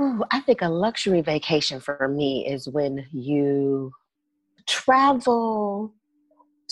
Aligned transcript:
Ooh, 0.00 0.22
I 0.30 0.38
think 0.40 0.62
a 0.62 0.68
luxury 0.68 1.22
vacation 1.22 1.80
for 1.80 2.06
me 2.06 2.46
is 2.46 2.68
when 2.68 3.04
you 3.10 3.90
travel 4.64 5.92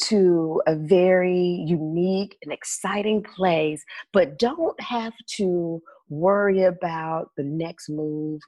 to 0.04 0.62
a 0.68 0.76
very 0.76 1.64
unique 1.66 2.38
and 2.44 2.52
exciting 2.52 3.24
place, 3.24 3.84
but 4.12 4.38
don't 4.38 4.80
have 4.80 5.12
to 5.38 5.82
worry 6.08 6.62
about 6.62 7.32
the 7.36 7.42
next 7.42 7.88
move. 7.88 8.40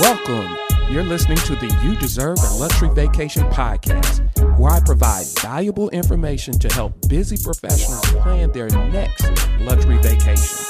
Welcome. 0.00 0.69
You're 0.90 1.04
listening 1.04 1.38
to 1.38 1.54
the 1.54 1.68
You 1.84 1.94
Deserve 1.94 2.38
a 2.38 2.54
Luxury 2.54 2.88
Vacation 2.92 3.44
podcast, 3.50 4.26
where 4.58 4.72
I 4.72 4.80
provide 4.80 5.24
valuable 5.40 5.88
information 5.90 6.58
to 6.58 6.72
help 6.74 7.08
busy 7.08 7.36
professionals 7.36 8.04
plan 8.22 8.50
their 8.50 8.68
next 8.68 9.22
luxury 9.60 9.98
vacation. 9.98 10.66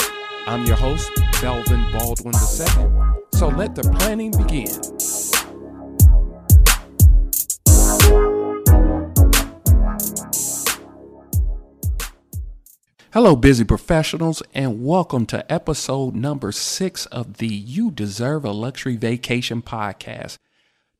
I'm 0.46 0.66
your 0.66 0.76
host, 0.76 1.10
Belvin 1.40 1.90
Baldwin 1.90 2.34
II. 2.34 3.22
So 3.32 3.48
let 3.48 3.74
the 3.74 3.90
planning 3.98 4.32
begin. 4.32 4.68
Hello, 13.12 13.34
busy 13.34 13.64
professionals, 13.64 14.40
and 14.54 14.84
welcome 14.84 15.26
to 15.26 15.52
episode 15.52 16.14
number 16.14 16.52
six 16.52 17.06
of 17.06 17.38
the 17.38 17.48
You 17.48 17.90
Deserve 17.90 18.44
a 18.44 18.52
Luxury 18.52 18.94
Vacation 18.94 19.62
podcast. 19.62 20.38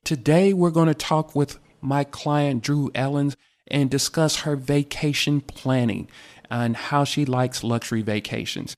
Today, 0.03 0.53
we're 0.53 0.73
going 0.73 0.89
to 0.89 0.95
talk 0.95 1.37
with 1.37 1.61
my 1.81 2.03
client, 2.03 2.65
Drew 2.65 2.91
Ellens, 2.97 3.37
and 3.69 3.89
discuss 3.89 4.41
her 4.41 4.57
vacation 4.57 5.41
planning 5.41 6.09
and 6.51 6.77
how 6.77 7.05
she 7.05 7.25
likes 7.25 7.63
luxury 7.63 8.03
vacations. 8.03 8.75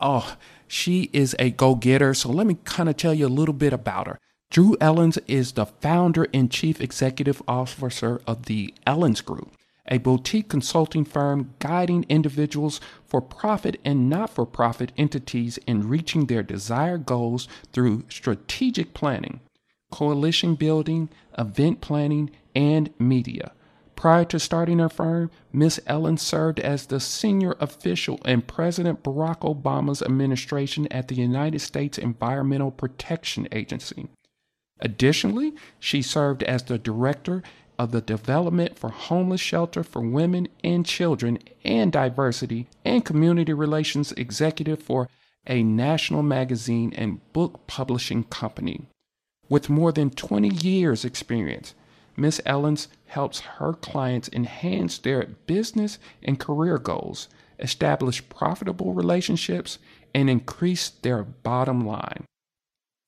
Oh, 0.00 0.36
she 0.66 1.08
is 1.12 1.36
a 1.38 1.50
go 1.50 1.76
getter, 1.76 2.14
so 2.14 2.30
let 2.30 2.48
me 2.48 2.58
kind 2.64 2.88
of 2.88 2.96
tell 2.96 3.14
you 3.14 3.28
a 3.28 3.28
little 3.28 3.54
bit 3.54 3.72
about 3.72 4.08
her. 4.08 4.18
Drew 4.50 4.76
Ellens 4.80 5.18
is 5.28 5.52
the 5.52 5.66
founder 5.66 6.26
and 6.34 6.50
chief 6.50 6.80
executive 6.80 7.40
officer 7.46 8.20
of 8.26 8.46
the 8.46 8.74
Ellens 8.84 9.24
Group 9.24 9.56
a 9.88 9.98
boutique 9.98 10.48
consulting 10.48 11.04
firm 11.04 11.54
guiding 11.58 12.04
individuals 12.08 12.80
for 13.04 13.20
profit 13.20 13.80
and 13.84 14.08
not 14.08 14.30
for 14.30 14.46
profit 14.46 14.92
entities 14.96 15.58
in 15.66 15.88
reaching 15.88 16.26
their 16.26 16.42
desired 16.42 17.06
goals 17.06 17.48
through 17.72 18.04
strategic 18.08 18.94
planning, 18.94 19.40
coalition 19.90 20.54
building, 20.54 21.08
event 21.38 21.80
planning, 21.80 22.30
and 22.54 22.92
media. 22.98 23.52
Prior 23.96 24.26
to 24.26 24.38
starting 24.38 24.78
her 24.78 24.90
firm, 24.90 25.30
Ms. 25.52 25.80
Ellen 25.86 26.18
served 26.18 26.60
as 26.60 26.86
the 26.86 27.00
senior 27.00 27.56
official 27.60 28.18
in 28.26 28.42
President 28.42 29.02
Barack 29.02 29.40
Obama's 29.40 30.02
administration 30.02 30.86
at 30.90 31.08
the 31.08 31.14
United 31.14 31.60
States 31.60 31.96
Environmental 31.96 32.70
Protection 32.70 33.48
Agency. 33.52 34.08
Additionally, 34.80 35.54
she 35.80 36.02
served 36.02 36.42
as 36.42 36.64
the 36.64 36.78
director 36.78 37.42
of 37.78 37.92
the 37.92 38.00
Development 38.00 38.78
for 38.78 38.90
Homeless 38.90 39.40
Shelter 39.40 39.82
for 39.82 40.00
Women 40.00 40.48
and 40.64 40.86
Children 40.86 41.38
and 41.64 41.92
Diversity 41.92 42.68
and 42.84 43.04
Community 43.04 43.52
Relations 43.52 44.12
Executive 44.12 44.82
for 44.82 45.08
a 45.46 45.62
national 45.62 46.22
magazine 46.22 46.92
and 46.96 47.20
book 47.32 47.66
publishing 47.66 48.24
company. 48.24 48.88
With 49.48 49.70
more 49.70 49.92
than 49.92 50.10
20 50.10 50.48
years' 50.48 51.04
experience, 51.04 51.74
Ms. 52.16 52.40
Ellens 52.46 52.88
helps 53.06 53.40
her 53.40 53.74
clients 53.74 54.30
enhance 54.32 54.98
their 54.98 55.26
business 55.46 55.98
and 56.22 56.40
career 56.40 56.78
goals, 56.78 57.28
establish 57.58 58.26
profitable 58.28 58.94
relationships, 58.94 59.78
and 60.14 60.30
increase 60.30 60.88
their 60.88 61.22
bottom 61.22 61.86
line. 61.86 62.24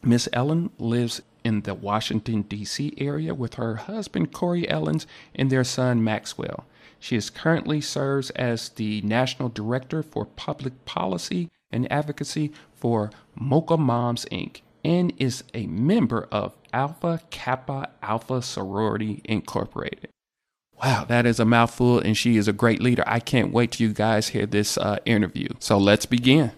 Ms. 0.03 0.29
Ellen 0.33 0.71
lives 0.79 1.23
in 1.45 1.63
the 1.63 1.75
Washington, 1.75 2.43
D.C. 2.43 2.95
area 2.99 3.35
with 3.35 3.55
her 3.55 3.77
husband, 3.77 4.33
Corey 4.33 4.67
Ellens, 4.67 5.07
and 5.35 5.51
their 5.51 5.65
son, 5.65 6.05
Maxwell. 6.05 6.67
She 6.99 7.17
is 7.17 7.31
currently 7.31 7.81
serves 7.81 8.31
as 8.31 8.71
the 8.71 9.01
National 9.03 9.49
Director 9.49 10.03
for 10.03 10.25
Public 10.25 10.85
Policy 10.85 11.49
and 11.71 11.91
Advocacy 11.93 12.53
for 12.75 13.11
Mocha 13.35 13.77
Moms, 13.77 14.25
Inc., 14.33 14.61
and 14.85 15.13
is 15.19 15.45
a 15.55 15.67
member 15.67 16.29
of 16.31 16.55
Alpha 16.73 17.21
Kappa 17.31 17.91
Alpha 18.03 18.43
Sorority 18.43 19.21
Incorporated. 19.25 20.09
Wow, 20.83 21.05
that 21.05 21.27
is 21.27 21.41
a 21.41 21.45
mouthful, 21.45 21.99
and 21.99 22.17
she 22.17 22.37
is 22.37 22.47
a 22.47 22.53
great 22.53 22.81
leader. 22.81 23.03
I 23.07 23.19
can't 23.19 23.53
wait 23.53 23.73
till 23.73 23.89
you 23.89 23.93
guys 23.93 24.29
hear 24.29 24.47
this 24.47 24.79
uh, 24.79 24.99
interview. 25.05 25.49
So 25.59 25.77
let's 25.77 26.07
begin. 26.07 26.53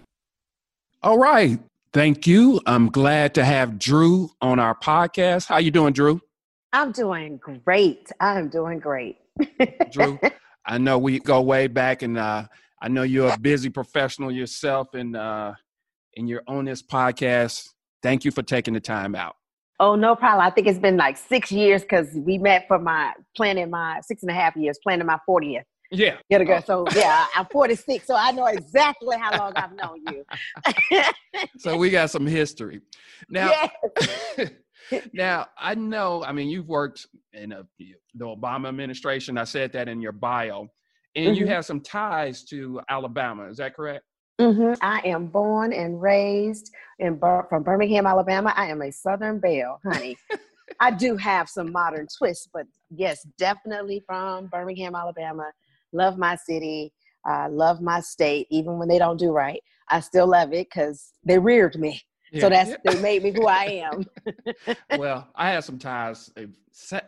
All 1.01 1.17
right, 1.17 1.59
Thank 1.93 2.25
you. 2.25 2.61
I'm 2.65 2.87
glad 2.87 3.33
to 3.33 3.43
have 3.43 3.77
Drew 3.77 4.29
on 4.41 4.59
our 4.59 4.73
podcast. 4.73 5.47
How 5.47 5.57
you 5.57 5.71
doing, 5.71 5.91
Drew? 5.91 6.21
I'm 6.71 6.93
doing 6.93 7.37
great. 7.65 8.09
I'm 8.21 8.47
doing 8.47 8.79
great. 8.79 9.17
Drew, 9.91 10.17
I 10.65 10.77
know 10.77 10.97
we 10.97 11.19
go 11.19 11.41
way 11.41 11.67
back, 11.67 12.01
and 12.01 12.17
uh, 12.17 12.45
I 12.81 12.87
know 12.87 13.03
you're 13.03 13.33
a 13.33 13.37
busy 13.37 13.69
professional 13.69 14.31
yourself, 14.31 14.93
and 14.93 15.17
uh, 15.17 15.53
and 16.15 16.29
you're 16.29 16.43
on 16.47 16.63
this 16.63 16.81
podcast. 16.81 17.67
Thank 18.01 18.23
you 18.23 18.31
for 18.31 18.41
taking 18.41 18.73
the 18.73 18.79
time 18.79 19.13
out. 19.13 19.35
Oh, 19.81 19.95
no 19.95 20.15
problem. 20.15 20.45
I 20.45 20.49
think 20.49 20.67
it's 20.67 20.79
been 20.79 20.95
like 20.95 21.17
six 21.17 21.51
years 21.51 21.81
because 21.81 22.07
we 22.13 22.37
met 22.37 22.69
for 22.69 22.79
my 22.79 23.11
planning 23.35 23.69
my 23.69 23.99
six 24.01 24.23
and 24.23 24.31
a 24.31 24.33
half 24.33 24.55
years, 24.55 24.79
planning 24.81 25.07
my 25.07 25.17
40th. 25.27 25.63
Yeah. 25.91 26.17
Get 26.29 26.41
a 26.41 26.45
go. 26.45 26.61
So 26.65 26.85
yeah, 26.95 27.25
I'm 27.35 27.45
46, 27.47 28.07
so 28.07 28.15
I 28.15 28.31
know 28.31 28.45
exactly 28.45 29.17
how 29.17 29.37
long 29.37 29.53
I've 29.55 29.73
known 29.73 30.01
you. 30.09 31.03
so 31.57 31.75
we 31.77 31.89
got 31.89 32.09
some 32.09 32.25
history. 32.25 32.81
Now, 33.29 33.51
yes. 34.37 34.51
now 35.13 35.47
I 35.57 35.75
know. 35.75 36.23
I 36.23 36.31
mean, 36.31 36.49
you've 36.49 36.67
worked 36.67 37.07
in 37.33 37.51
a, 37.51 37.63
the 37.77 37.95
Obama 38.25 38.69
administration. 38.69 39.37
I 39.37 39.43
said 39.43 39.73
that 39.73 39.89
in 39.89 40.01
your 40.01 40.13
bio, 40.13 40.67
and 41.15 41.27
mm-hmm. 41.27 41.35
you 41.35 41.47
have 41.47 41.65
some 41.65 41.81
ties 41.81 42.45
to 42.45 42.79
Alabama. 42.89 43.49
Is 43.49 43.57
that 43.57 43.75
correct? 43.75 44.05
Mm-hmm. 44.39 44.73
I 44.81 45.01
am 45.05 45.27
born 45.27 45.73
and 45.73 46.01
raised 46.01 46.71
in 46.99 47.19
from 47.19 47.63
Birmingham, 47.63 48.07
Alabama. 48.07 48.53
I 48.55 48.67
am 48.67 48.81
a 48.81 48.91
Southern 48.91 49.39
Belle, 49.39 49.79
honey. 49.85 50.17
I 50.79 50.89
do 50.89 51.17
have 51.17 51.49
some 51.49 51.71
modern 51.71 52.07
twists, 52.17 52.47
but 52.51 52.65
yes, 52.89 53.27
definitely 53.37 54.01
from 54.07 54.47
Birmingham, 54.47 54.95
Alabama 54.95 55.51
love 55.93 56.17
my 56.17 56.35
city, 56.35 56.93
uh, 57.29 57.47
love 57.49 57.81
my 57.81 57.99
state, 57.99 58.47
even 58.49 58.77
when 58.77 58.87
they 58.87 58.97
don't 58.97 59.17
do 59.17 59.31
right. 59.31 59.61
I 59.89 59.99
still 59.99 60.27
love 60.27 60.53
it 60.53 60.67
because 60.69 61.13
they 61.23 61.37
reared 61.37 61.77
me. 61.77 62.01
Yeah. 62.31 62.41
So 62.41 62.49
that's 62.49 62.75
they 62.85 63.01
made 63.01 63.23
me 63.23 63.31
who 63.31 63.47
I 63.47 63.83
am. 63.91 64.05
well, 64.97 65.27
I 65.35 65.51
had 65.51 65.63
some 65.63 65.77
ties. 65.77 66.31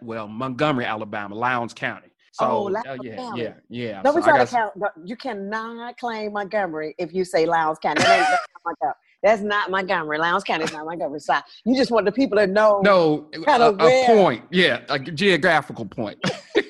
Well, 0.01 0.27
Montgomery, 0.27 0.85
Alabama, 0.85 1.35
Lowndes 1.35 1.73
County. 1.73 2.09
So, 2.33 2.45
oh, 2.45 2.75
uh, 2.75 2.97
yeah, 3.03 3.31
yeah, 3.35 3.53
yeah. 3.69 4.01
No, 4.01 4.09
so 4.09 4.15
we 4.17 4.23
try 4.23 4.43
to 4.43 4.49
count. 4.49 4.73
You 5.05 5.15
cannot 5.15 5.97
claim 5.99 6.33
Montgomery 6.33 6.95
if 6.97 7.13
you 7.13 7.23
say 7.23 7.45
Lowndes 7.45 7.77
County. 7.79 8.01
That 8.01 8.39
that's 9.21 9.41
not 9.41 9.69
Montgomery. 9.69 10.17
Lowndes 10.17 10.43
County 10.43 10.65
is 10.65 10.73
not 10.73 10.85
Montgomery. 10.85 11.19
So 11.19 11.35
you 11.63 11.75
just 11.75 11.91
want 11.91 12.05
the 12.05 12.11
people 12.11 12.37
to 12.39 12.47
know. 12.47 12.81
No, 12.83 13.29
a, 13.47 13.75
a 13.79 14.05
point. 14.07 14.43
Yeah, 14.49 14.81
a 14.89 14.97
geographical 14.97 15.85
point 15.85 16.19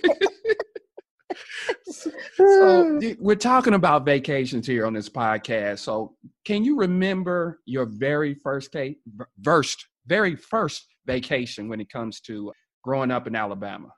so 1.93 2.11
mm. 2.39 3.17
we're 3.19 3.35
talking 3.35 3.73
about 3.73 4.05
vacations 4.05 4.67
here 4.67 4.85
on 4.85 4.93
this 4.93 5.09
podcast. 5.09 5.79
So 5.79 6.15
can 6.45 6.63
you 6.63 6.77
remember 6.77 7.59
your 7.65 7.85
very 7.85 8.33
first 8.33 8.71
day, 8.71 8.97
first, 9.43 9.85
very 10.07 10.35
first 10.35 10.87
vacation 11.05 11.69
when 11.69 11.79
it 11.79 11.89
comes 11.89 12.19
to 12.21 12.51
growing 12.83 13.11
up 13.11 13.27
in 13.27 13.35
Alabama? 13.35 13.89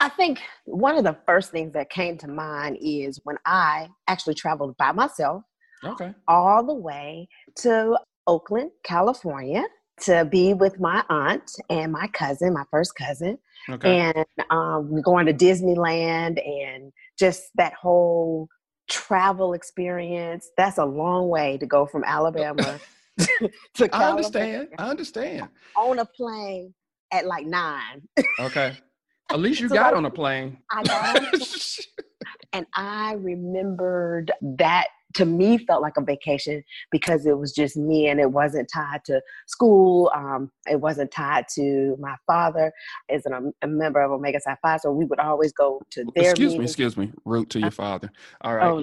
I 0.00 0.08
think 0.08 0.40
one 0.64 0.96
of 0.96 1.04
the 1.04 1.16
first 1.26 1.50
things 1.50 1.72
that 1.72 1.90
came 1.90 2.16
to 2.18 2.28
mind 2.28 2.78
is 2.80 3.20
when 3.24 3.36
I 3.44 3.88
actually 4.06 4.34
traveled 4.34 4.76
by 4.76 4.92
myself. 4.92 5.42
Okay. 5.84 6.12
All 6.26 6.64
the 6.64 6.74
way 6.74 7.28
to 7.56 7.98
Oakland, 8.26 8.70
California 8.84 9.64
to 10.00 10.24
be 10.24 10.54
with 10.54 10.80
my 10.80 11.04
aunt 11.08 11.50
and 11.70 11.92
my 11.92 12.06
cousin, 12.08 12.52
my 12.52 12.64
first 12.70 12.94
cousin. 12.94 13.38
Okay. 13.68 14.00
And 14.00 14.26
um, 14.50 15.02
going 15.02 15.26
to 15.26 15.34
Disneyland 15.34 16.40
and 16.46 16.92
just 17.18 17.50
that 17.56 17.74
whole 17.74 18.48
travel 18.88 19.52
experience. 19.52 20.50
That's 20.56 20.78
a 20.78 20.84
long 20.84 21.28
way 21.28 21.58
to 21.58 21.66
go 21.66 21.86
from 21.86 22.04
Alabama 22.04 22.80
to 23.18 23.88
California. 23.88 23.90
I 23.92 24.10
understand. 24.10 24.68
I 24.78 24.90
understand. 24.90 25.48
On 25.76 25.98
a 25.98 26.06
plane 26.06 26.74
at 27.12 27.26
like 27.26 27.46
nine. 27.46 28.08
okay. 28.40 28.76
At 29.30 29.40
least 29.40 29.60
you 29.60 29.68
so 29.68 29.74
got 29.74 29.92
on 29.92 30.06
a 30.06 30.10
plane. 30.10 30.56
I 30.70 30.82
got 30.84 31.22
and 32.54 32.66
I 32.74 33.12
remembered 33.12 34.32
that 34.40 34.86
to 35.14 35.24
me 35.24 35.58
felt 35.58 35.82
like 35.82 35.96
a 35.96 36.02
vacation 36.02 36.62
because 36.90 37.26
it 37.26 37.38
was 37.38 37.52
just 37.52 37.76
me 37.76 38.08
and 38.08 38.20
it 38.20 38.30
wasn't 38.30 38.68
tied 38.72 39.04
to 39.06 39.20
school. 39.46 40.10
Um, 40.14 40.50
it 40.70 40.80
wasn't 40.80 41.10
tied 41.10 41.46
to 41.54 41.96
my 41.98 42.14
father 42.26 42.72
as 43.08 43.24
an, 43.26 43.52
a 43.62 43.66
member 43.66 44.00
of 44.00 44.10
Omega 44.10 44.40
Psi 44.40 44.56
Phi. 44.62 44.76
So 44.78 44.92
we 44.92 45.04
would 45.06 45.18
always 45.20 45.52
go 45.52 45.80
to 45.92 46.04
their 46.14 46.30
Excuse 46.30 46.52
meetings. 46.52 46.58
me, 46.58 46.64
excuse 46.64 46.96
me. 46.96 47.12
Root 47.24 47.50
to 47.50 47.60
your 47.60 47.70
father. 47.70 48.10
All 48.42 48.54
right. 48.54 48.66
Oh, 48.66 48.78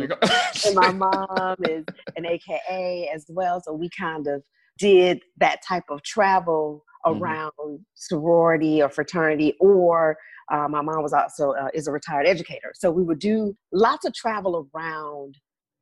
and 0.65 0.75
my 0.75 0.91
mom 0.91 1.55
is 1.63 1.85
an 2.15 2.25
AKA 2.25 3.09
as 3.13 3.25
well. 3.29 3.61
So 3.63 3.73
we 3.73 3.89
kind 3.97 4.27
of 4.27 4.41
did 4.77 5.21
that 5.37 5.61
type 5.67 5.85
of 5.89 6.01
travel 6.03 6.83
Mhm. 7.05 7.19
around 7.21 7.85
sorority 7.93 8.81
or 8.81 8.89
fraternity 8.89 9.53
or 9.59 10.17
uh, 10.51 10.67
my 10.67 10.81
mom 10.81 11.01
was 11.03 11.13
also 11.13 11.51
uh, 11.51 11.67
is 11.73 11.87
a 11.87 11.91
retired 11.91 12.25
educator 12.27 12.71
so 12.73 12.89
we 12.89 13.03
would 13.03 13.19
do 13.19 13.55
lots 13.71 14.05
of 14.05 14.13
travel 14.13 14.67
around 14.73 15.35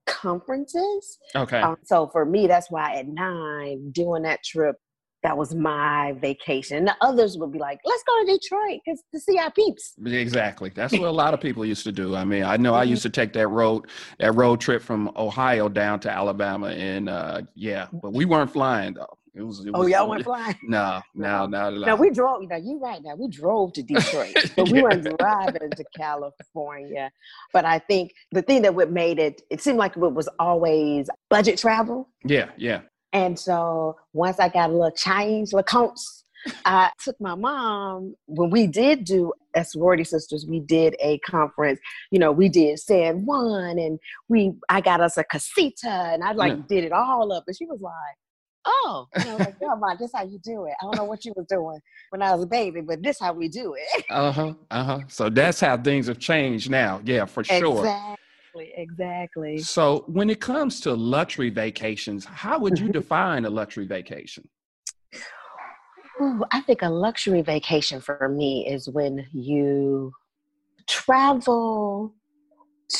conferences 0.06 1.18
okay. 1.36 1.62
um, 1.62 1.78
so 1.84 2.08
for 2.08 2.26
me 2.26 2.48
that's 2.48 2.70
why 2.72 2.94
at 2.96 3.08
nine 3.08 3.92
doing 3.92 4.24
that 4.24 4.44
trip 4.44 4.76
that 5.24 5.38
was 5.38 5.56
my 5.56 6.14
vacation 6.20 6.84
the 6.84 6.96
others 7.02 7.38
would 7.38 7.52
be 7.52 7.60
like 7.60 7.80
let's 7.86 8.04
go 8.04 8.26
to 8.26 8.38
Detroit 8.38 8.80
because 8.86 9.02
to 9.14 9.20
see 9.20 9.38
our 9.40 9.52
peeps 9.52 9.94
Exactly. 10.06 10.72
That's 10.74 10.94
what 10.94 11.04
a 11.04 11.12
lot 11.12 11.34
of 11.34 11.40
people 11.40 11.66
used 11.66 11.84
to 11.86 11.92
do. 11.92 12.16
I 12.16 12.26
mean, 12.26 12.44
I 12.44 12.58
know 12.58 12.74
I 12.74 12.86
Mhm. 12.86 12.90
used 12.90 13.04
to 13.04 13.10
take 13.10 13.34
that 13.34 13.48
road 13.48 13.88
that 14.20 14.34
road 14.36 14.60
trip 14.60 14.82
from 14.82 15.12
Ohio 15.16 15.70
down 15.70 16.00
to 16.02 16.12
Alabama, 16.12 16.68
and 16.68 17.10
uh, 17.10 17.42
yeah, 17.56 17.88
but 17.94 18.14
we 18.14 18.26
weren't 18.26 18.52
flying 18.52 18.94
though. 18.96 19.18
It 19.36 19.42
was. 19.42 19.66
It 19.66 19.72
oh 19.74 19.80
was 19.80 19.90
y'all 19.90 20.08
went 20.10 20.24
flying 20.24 20.56
No, 20.64 21.02
no, 21.16 21.48
no, 21.48 21.72
no. 21.72 21.86
Now 21.86 21.96
we 21.96 22.12
drove. 22.12 22.44
You 22.44 22.48
know, 22.50 22.56
you 22.56 22.80
right. 22.80 23.02
Now 23.04 23.16
we 23.16 23.28
drove 23.28 23.74
to 23.74 23.84
Detroit, 23.84 24.36
but 24.56 24.70
we 24.70 24.82
weren't 24.82 25.04
driving 25.18 25.72
to 25.76 25.84
California. 25.98 27.12
But 27.52 27.66
I 27.66 27.80
think 27.80 28.14
the 28.32 28.44
thing 28.44 28.62
that 28.62 28.76
would 28.76 28.92
made 28.92 29.18
it, 29.18 29.42
it 29.50 29.62
seemed 29.62 29.80
like 29.80 29.98
it 29.98 30.00
was 30.00 30.30
always 30.40 31.10
budget 31.30 31.58
travel. 31.58 32.10
Yeah, 32.24 32.52
yeah. 32.58 32.82
And 33.12 33.38
so 33.40 33.98
once 34.14 34.40
I 34.40 34.50
got 34.50 34.70
a 34.70 34.74
little 34.74 34.92
change, 34.92 35.52
little 35.54 35.64
counts, 35.64 36.26
I 36.66 36.92
took 37.04 37.20
my 37.22 37.36
mom 37.36 38.16
when 38.28 38.50
we 38.50 38.68
did 38.68 39.04
do 39.04 39.34
as 39.56 39.72
sorority 39.72 40.04
sisters. 40.04 40.46
We 40.48 40.60
did 40.60 40.96
a 41.00 41.20
conference. 41.20 41.80
You 42.12 42.20
know, 42.20 42.32
we 42.32 42.50
did 42.50 42.80
San 42.80 43.26
Juan, 43.26 43.80
and 43.80 44.00
we 44.30 44.54
I 44.70 44.82
got 44.82 45.02
us 45.02 45.18
a 45.18 45.24
casita, 45.24 45.90
and 45.90 46.24
I 46.24 46.34
like 46.34 46.54
Yeah. 46.54 46.64
did 46.68 46.84
it 46.84 46.92
all 46.92 47.32
up. 47.32 47.46
And 47.48 47.56
she 47.58 47.66
was 47.66 47.80
like, 47.82 47.94
"Oh, 48.66 49.08
and 49.14 49.30
I 49.30 49.34
was 49.34 49.44
like, 49.44 49.56
yeah, 49.62 49.76
mom, 49.78 49.98
this 50.00 50.12
how 50.16 50.24
you 50.24 50.40
do 50.40 50.66
it. 50.66 50.74
I 50.82 50.86
don't 50.86 50.96
know 50.96 51.06
what 51.06 51.26
you 51.26 51.34
was 51.36 51.46
doing 51.48 51.80
when 52.10 52.22
I 52.22 52.34
was 52.34 52.44
a 52.44 52.48
baby, 52.48 52.82
but 52.82 53.02
this 53.02 53.20
how 53.20 53.34
we 53.34 53.48
do 53.50 53.76
it." 53.78 54.06
Uh 54.10 54.32
huh. 54.32 54.54
Uh 54.72 54.84
huh. 54.84 55.00
So 55.08 55.30
that's 55.30 55.60
how 55.60 55.78
things 55.78 56.08
have 56.08 56.20
changed 56.20 56.70
now. 56.70 57.02
Yeah, 57.04 57.26
for 57.26 57.44
sure. 57.44 57.86
Exactly. 57.86 58.74
Exactly. 58.76 59.58
So 59.60 60.04
when 60.08 60.30
it 60.30 60.40
comes 60.40 60.80
to 60.82 60.94
luxury 60.94 61.50
vacations, 61.50 62.26
how 62.26 62.60
would 62.60 62.78
you 62.80 62.90
define 62.90 63.46
a 63.46 63.50
luxury 63.50 63.86
vacation? 63.86 64.48
Ooh, 66.22 66.44
I 66.52 66.62
think 66.62 66.82
a 66.82 66.90
luxury 66.90 67.42
vacation 67.42 68.00
for 68.00 68.30
me 68.30 68.68
is 68.68 68.88
when 68.88 69.26
you 69.34 70.14
travel 70.88 72.14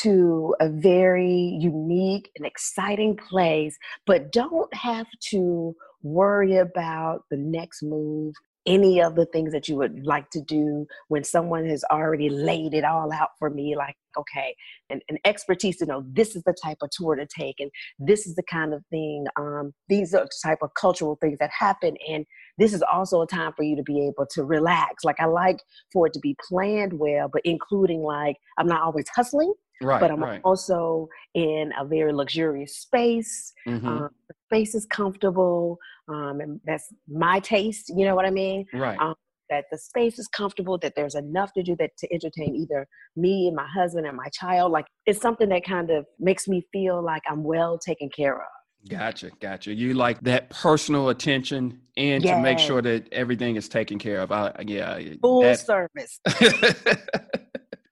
to 0.02 0.54
a 0.60 0.68
very 0.68 1.58
unique 1.60 2.30
and 2.36 2.46
exciting 2.46 3.16
place, 3.16 3.76
but 4.06 4.32
don't 4.32 4.72
have 4.74 5.06
to 5.30 5.74
worry 6.02 6.56
about 6.56 7.24
the 7.30 7.36
next 7.36 7.82
move, 7.82 8.34
any 8.66 9.00
of 9.00 9.14
the 9.14 9.26
things 9.26 9.52
that 9.52 9.68
you 9.68 9.76
would 9.76 10.04
like 10.06 10.30
to 10.30 10.40
do 10.40 10.86
when 11.08 11.22
someone 11.22 11.66
has 11.66 11.84
already 11.90 12.30
laid 12.30 12.72
it 12.72 12.84
all 12.84 13.12
out 13.12 13.30
for 13.38 13.50
me, 13.50 13.76
like, 13.76 13.96
okay, 14.18 14.54
and 14.90 15.02
expertise 15.24 15.76
to 15.76 15.86
know 15.86 16.04
this 16.12 16.36
is 16.36 16.42
the 16.44 16.54
type 16.62 16.78
of 16.82 16.88
tour 16.90 17.16
to 17.16 17.26
take 17.26 17.56
and 17.58 17.70
this 17.98 18.26
is 18.26 18.36
the 18.36 18.42
kind 18.44 18.72
of 18.72 18.82
thing, 18.90 19.26
um, 19.36 19.72
these 19.88 20.14
are 20.14 20.24
the 20.24 20.30
type 20.42 20.58
of 20.62 20.70
cultural 20.80 21.18
things 21.20 21.38
that 21.40 21.50
happen. 21.50 21.96
And 22.08 22.24
this 22.58 22.72
is 22.72 22.82
also 22.82 23.20
a 23.22 23.26
time 23.26 23.52
for 23.56 23.64
you 23.64 23.76
to 23.76 23.82
be 23.82 24.06
able 24.06 24.26
to 24.30 24.44
relax. 24.44 25.04
Like 25.04 25.20
I 25.20 25.26
like 25.26 25.58
for 25.92 26.06
it 26.06 26.12
to 26.14 26.20
be 26.20 26.36
planned 26.48 26.94
well, 26.94 27.28
but 27.32 27.42
including 27.44 28.02
like 28.02 28.36
I'm 28.56 28.66
not 28.66 28.82
always 28.82 29.06
hustling, 29.14 29.52
Right. 29.82 30.00
but 30.00 30.10
I'm 30.10 30.22
right. 30.22 30.40
also 30.44 31.08
in 31.34 31.72
a 31.78 31.84
very 31.84 32.12
luxurious 32.12 32.76
space. 32.78 33.52
Mhm. 33.66 33.84
Um, 33.84 34.08
the 34.28 34.34
space 34.48 34.74
is 34.74 34.86
comfortable, 34.86 35.78
um, 36.08 36.40
and 36.40 36.60
that's 36.64 36.92
my 37.08 37.40
taste. 37.40 37.90
You 37.94 38.04
know 38.06 38.14
what 38.14 38.24
I 38.26 38.30
mean? 38.30 38.66
right. 38.72 38.98
um, 39.00 39.14
That 39.50 39.64
the 39.70 39.76
space 39.78 40.18
is 40.18 40.26
comfortable, 40.28 40.78
that 40.78 40.94
there's 40.96 41.14
enough 41.14 41.52
to 41.52 41.62
do 41.62 41.76
that 41.76 41.90
to 41.98 42.12
entertain 42.12 42.54
either 42.56 42.86
me 43.14 43.46
and 43.48 43.54
my 43.54 43.66
husband 43.66 44.06
and 44.06 44.16
my 44.16 44.28
child. 44.32 44.72
Like 44.72 44.86
it's 45.06 45.20
something 45.20 45.48
that 45.50 45.64
kind 45.64 45.90
of 45.90 46.06
makes 46.18 46.48
me 46.48 46.66
feel 46.72 47.02
like 47.02 47.22
I'm 47.30 47.42
well 47.44 47.78
taken 47.78 48.08
care 48.08 48.36
of. 48.36 48.48
Gotcha, 48.88 49.30
gotcha. 49.40 49.72
You 49.74 49.94
like 49.94 50.20
that 50.22 50.50
personal 50.50 51.08
attention 51.10 51.80
and 51.96 52.22
to 52.24 52.38
make 52.40 52.58
sure 52.58 52.80
that 52.82 53.10
everything 53.12 53.56
is 53.56 53.68
taken 53.68 53.98
care 53.98 54.20
of. 54.20 54.30
I, 54.32 54.52
yeah, 54.66 54.98
Full 55.22 55.42
that- 55.42 55.58
service. 55.60 56.20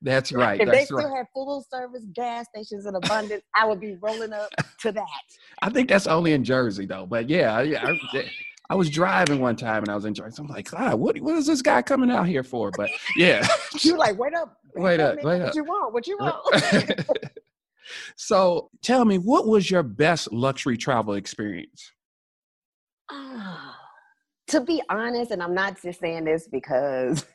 that's 0.03 0.33
right. 0.33 0.61
if 0.61 0.69
they 0.69 0.85
still 0.85 0.99
right. 0.99 1.17
had 1.19 1.27
full 1.33 1.65
service 1.71 2.05
gas 2.15 2.47
stations 2.49 2.87
in 2.87 2.95
abundance, 2.95 3.43
I 3.55 3.67
would 3.67 3.81
be 3.81 3.97
rolling 4.01 4.33
up 4.33 4.51
to 4.81 4.93
that. 4.93 5.07
I 5.63 5.71
think 5.71 5.89
that's 5.89 6.07
only 6.07 6.33
in 6.33 6.45
Jersey 6.45 6.87
though. 6.87 7.07
But 7.07 7.29
yeah, 7.29 7.57
I, 7.57 7.63
I, 7.63 8.31
I 8.71 8.75
was 8.75 8.91
driving 8.91 9.41
one 9.41 9.57
time 9.57 9.83
and 9.83 9.91
I 9.91 9.95
was 9.95 10.05
in 10.05 10.15
Jersey. 10.15 10.43
I'm 10.43 10.49
like, 10.49 10.71
God, 10.71 10.95
what, 10.95 11.19
what 11.21 11.37
is 11.37 11.47
this 11.47 11.63
guy 11.63 11.83
coming 11.83 12.11
out 12.11 12.27
here 12.27 12.43
for? 12.43 12.71
But 12.77 12.91
yeah. 13.17 13.47
You're 13.81 13.99
like, 13.99 14.19
wait 14.19 14.35
up, 14.35 14.59
Wait 14.75 15.01
up, 15.01 15.17
man, 15.17 15.25
wait 15.25 15.41
what 15.41 15.49
up. 15.49 15.55
you 15.55 15.65
want? 15.65 15.93
What 15.93 16.07
you 16.07 16.17
want? 16.19 17.07
so 18.17 18.71
tell 18.83 19.05
me, 19.05 19.19
what 19.19 19.47
was 19.47 19.71
your 19.71 19.83
best 19.83 20.33
luxury 20.33 20.79
travel 20.79 21.15
experience? 21.15 21.93
Ah, 23.11 23.77
to 24.49 24.63
be 24.63 24.83
honest, 24.89 25.31
and 25.31 25.43
I'm 25.43 25.55
not 25.55 25.83
just 25.83 26.01
saying 26.01 26.25
this 26.25 26.49
because 26.51 27.27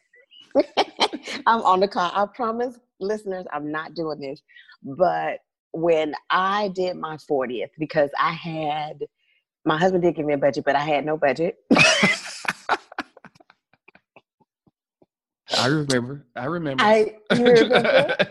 I'm 1.46 1.62
on 1.62 1.80
the 1.80 1.88
call. 1.88 2.12
I 2.14 2.26
promise 2.34 2.78
listeners, 3.00 3.46
I'm 3.54 3.72
not 3.72 3.94
doing 3.94 4.20
this. 4.20 4.42
But 4.84 5.40
when 5.72 6.14
I 6.30 6.70
did 6.70 6.98
my 6.98 7.18
40th, 7.30 7.70
because 7.78 8.10
I 8.20 8.32
had 8.32 9.04
my 9.66 9.78
husband 9.78 10.02
did 10.04 10.16
give 10.16 10.26
me 10.26 10.34
a 10.34 10.38
budget, 10.38 10.64
but 10.64 10.76
I 10.76 10.84
had 10.84 11.06
no 11.06 11.18
budget. 11.18 11.58
I 15.58 15.68
remember. 15.68 16.26
I 16.36 16.46
remember. 16.46 16.84
I 16.84 17.16
remember? 17.32 18.16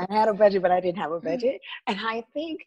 I 0.00 0.12
had 0.12 0.28
a 0.28 0.34
budget, 0.34 0.62
but 0.62 0.70
I 0.70 0.80
didn't 0.80 0.98
have 0.98 1.12
a 1.12 1.16
mm-hmm. 1.16 1.28
budget. 1.28 1.60
And 1.86 1.98
I 2.00 2.24
think 2.32 2.60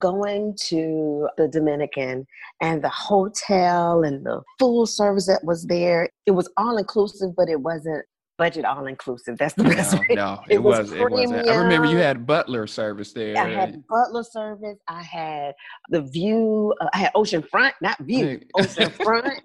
going 0.00 0.56
to 0.66 1.28
the 1.36 1.48
Dominican 1.48 2.26
and 2.60 2.82
the 2.82 2.88
hotel 2.88 4.02
and 4.04 4.24
the 4.24 4.42
full 4.58 4.86
service 4.86 5.26
that 5.26 5.44
was 5.44 5.64
there, 5.66 6.08
it 6.26 6.32
was 6.32 6.50
all 6.56 6.78
inclusive, 6.78 7.34
but 7.36 7.48
it 7.48 7.60
wasn't 7.60 8.04
budget 8.38 8.64
all 8.64 8.86
inclusive. 8.86 9.36
That's 9.36 9.54
the 9.54 9.64
best 9.64 9.94
no, 9.94 10.00
way. 10.00 10.06
no, 10.14 10.40
it, 10.48 10.54
It 10.54 10.58
was 10.62 10.90
was. 10.90 10.92
It 10.92 11.10
was. 11.10 11.32
I 11.48 11.56
remember 11.56 11.88
you 11.88 11.98
had 11.98 12.26
butler 12.26 12.66
service 12.66 13.12
there. 13.12 13.36
I 13.36 13.50
had 13.50 13.86
butler 13.88 14.22
service. 14.22 14.78
I 14.88 15.02
had 15.02 15.54
the 15.90 16.02
view. 16.02 16.74
Uh, 16.80 16.86
I 16.94 16.98
had 16.98 17.12
ocean 17.14 17.42
front, 17.42 17.74
not 17.82 17.98
view, 17.98 18.40
ocean 18.56 18.90
front. 18.90 19.42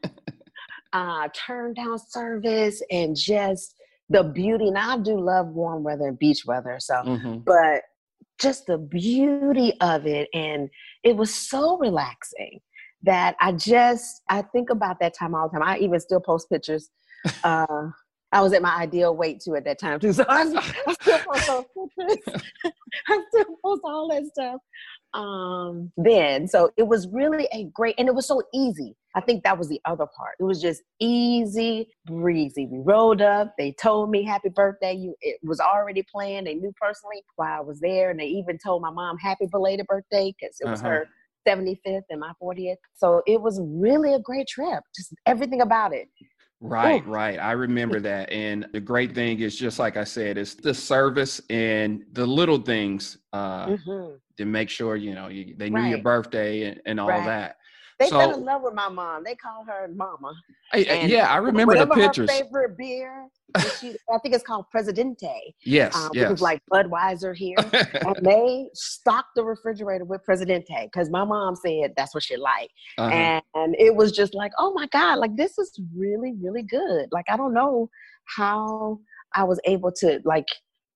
Uh, 0.94 1.28
turn 1.34 1.74
down 1.74 1.98
service 1.98 2.82
and 2.92 3.16
just 3.16 3.76
the 4.10 4.24
beauty. 4.24 4.70
Now 4.70 4.94
I 4.94 5.00
do 5.00 5.20
love 5.20 5.48
warm 5.48 5.84
weather 5.84 6.08
and 6.08 6.20
beach 6.20 6.46
weather, 6.46 6.78
so 6.80 6.94
Mhm. 6.96 7.44
but 7.44 7.82
just 8.40 8.66
the 8.68 8.78
beauty 8.78 9.74
of 9.80 10.08
it 10.08 10.28
and 10.34 10.68
it 11.04 11.16
was 11.16 11.34
so 11.34 11.78
relaxing 11.78 12.60
that 13.04 13.36
i 13.40 13.52
just 13.52 14.24
i 14.28 14.42
think 14.42 14.72
about 14.72 15.00
that 15.00 15.14
time 15.14 15.36
all 15.36 15.48
the 15.48 15.54
time 15.58 15.66
i 15.68 15.78
even 15.78 16.00
still 16.00 16.20
post 16.20 16.50
pictures 16.50 16.90
uh 17.44 17.66
i 18.34 18.42
was 18.42 18.54
at 18.54 18.62
my 18.62 18.76
ideal 18.76 19.16
weight 19.16 19.42
too 19.42 19.56
at 19.56 19.64
that 19.66 19.80
time 19.80 20.00
too 20.00 20.14
so 20.20 20.26
i, 20.30 20.42
I 20.88 20.94
still 20.94 21.20
post 21.20 21.48
those 21.48 21.66
pictures 21.98 22.42
i 23.10 23.24
still 23.30 23.46
post 23.64 23.82
all 23.86 24.10
that 24.10 24.26
stuff. 24.26 24.60
Um 25.14 25.92
then 25.96 26.48
so 26.48 26.72
it 26.76 26.88
was 26.88 27.08
really 27.10 27.48
a 27.54 27.66
great 27.66 27.96
and 28.00 28.08
it 28.08 28.16
was 28.16 28.28
so 28.28 28.42
easy. 28.54 28.96
I 29.16 29.22
think 29.22 29.44
that 29.44 29.60
was 29.60 29.70
the 29.70 29.80
other 29.86 30.08
part. 30.18 30.38
It 30.40 30.44
was 30.44 30.60
just 30.60 30.82
easy 31.00 31.90
breezy. 32.08 32.66
We 32.66 32.80
rolled 32.80 33.22
up. 33.22 33.54
They 33.60 33.74
told 33.74 34.10
me 34.10 34.24
happy 34.24 34.50
birthday. 34.50 34.94
You 34.96 35.16
it 35.22 35.38
was 35.44 35.60
already 35.60 36.04
planned. 36.12 36.48
They 36.48 36.56
knew 36.56 36.74
personally 36.82 37.24
why 37.36 37.58
i 37.58 37.62
was 37.62 37.80
there 37.80 38.10
and 38.10 38.20
they 38.20 38.26
even 38.26 38.58
told 38.58 38.82
my 38.82 38.90
mom 38.90 39.18
happy 39.20 39.46
belated 39.52 39.86
birthday 39.88 40.34
because 40.40 40.58
it 40.60 40.68
was 40.70 40.82
Uh-huh. 40.82 40.90
her 40.90 41.08
75th 41.48 42.04
and 42.10 42.22
my 42.22 42.32
40th 42.42 42.78
so 42.96 43.22
it 43.28 43.42
was 43.42 43.60
really 43.64 44.14
a 44.14 44.20
great 44.20 44.48
trip. 44.48 44.82
Just 44.96 45.14
everything 45.28 45.62
about 45.62 45.94
it 45.94 46.08
Right, 46.66 47.06
Ooh. 47.06 47.08
right. 47.08 47.38
I 47.40 47.52
remember 47.52 48.00
that. 48.02 48.32
And 48.32 48.68
the 48.72 48.80
great 48.80 49.14
thing 49.14 49.40
is 49.42 49.58
just 49.58 49.80
like 49.80 49.98
I 49.98 50.06
said, 50.06 50.38
it's 50.38 50.56
the 50.56 50.74
service 50.74 51.42
and 51.50 52.06
the 52.14 52.26
little 52.26 52.58
things 52.60 53.18
uh, 53.34 53.72
Mhm. 53.72 54.22
to 54.38 54.46
make 54.46 54.70
sure, 54.70 54.96
you 54.96 55.14
know, 55.14 55.28
you, 55.28 55.56
they 55.58 55.70
knew 55.70 55.82
your 55.84 55.98
birthday 56.00 56.64
and, 56.64 56.82
and 56.86 57.00
all 57.00 57.22
Right. 57.22 57.24
that. 57.24 57.58
They 58.04 58.10
So- 58.10 58.20
fell 58.20 58.34
in 58.34 58.44
love 58.44 58.62
with 58.64 58.74
my 58.74 58.90
mom. 58.90 59.24
They 59.24 59.36
call 59.36 59.64
her 59.66 59.88
Mama. 59.96 60.34
And 60.74 61.10
yeah, 61.10 61.32
I 61.32 61.38
remember 61.38 61.78
the 61.78 61.88
pictures. 61.88 62.30
Her 62.30 62.44
favorite 62.44 62.78
beer. 62.78 63.28
she- 63.80 63.96
I 64.12 64.18
think 64.20 64.34
it's 64.36 64.44
called 64.44 64.66
Presidente. 64.72 65.56
Yes, 65.64 65.96
Um, 65.96 66.10
yes. 66.14 66.26
It 66.28 66.32
was 66.32 66.42
like 66.42 66.62
Budweiser 66.72 67.36
here. 67.36 67.56
and 68.06 68.16
they 68.26 68.68
stocked 68.74 69.30
the 69.36 69.44
refrigerator 69.44 70.04
with 70.06 70.24
Presidente 70.24 70.90
because 70.92 71.10
my 71.10 71.24
mom 71.24 71.56
said 71.56 71.94
that's 71.96 72.14
what 72.14 72.24
she 72.24 72.36
liked. 72.36 72.74
Uh-huh. 72.98 73.10
And, 73.10 73.44
and 73.54 73.76
it 73.80 73.96
was 73.96 74.12
just 74.12 74.34
like, 74.34 74.52
oh 74.58 74.74
my 74.74 74.88
God, 74.88 75.20
like 75.20 75.36
this 75.38 75.58
is 75.58 75.80
really, 75.96 76.34
really 76.42 76.64
good. 76.64 77.08
Like 77.12 77.26
I 77.30 77.38
don't 77.38 77.54
know 77.54 77.90
how 78.26 79.00
I 79.34 79.44
was 79.44 79.60
able 79.66 79.92
to 80.00 80.20
like 80.26 80.48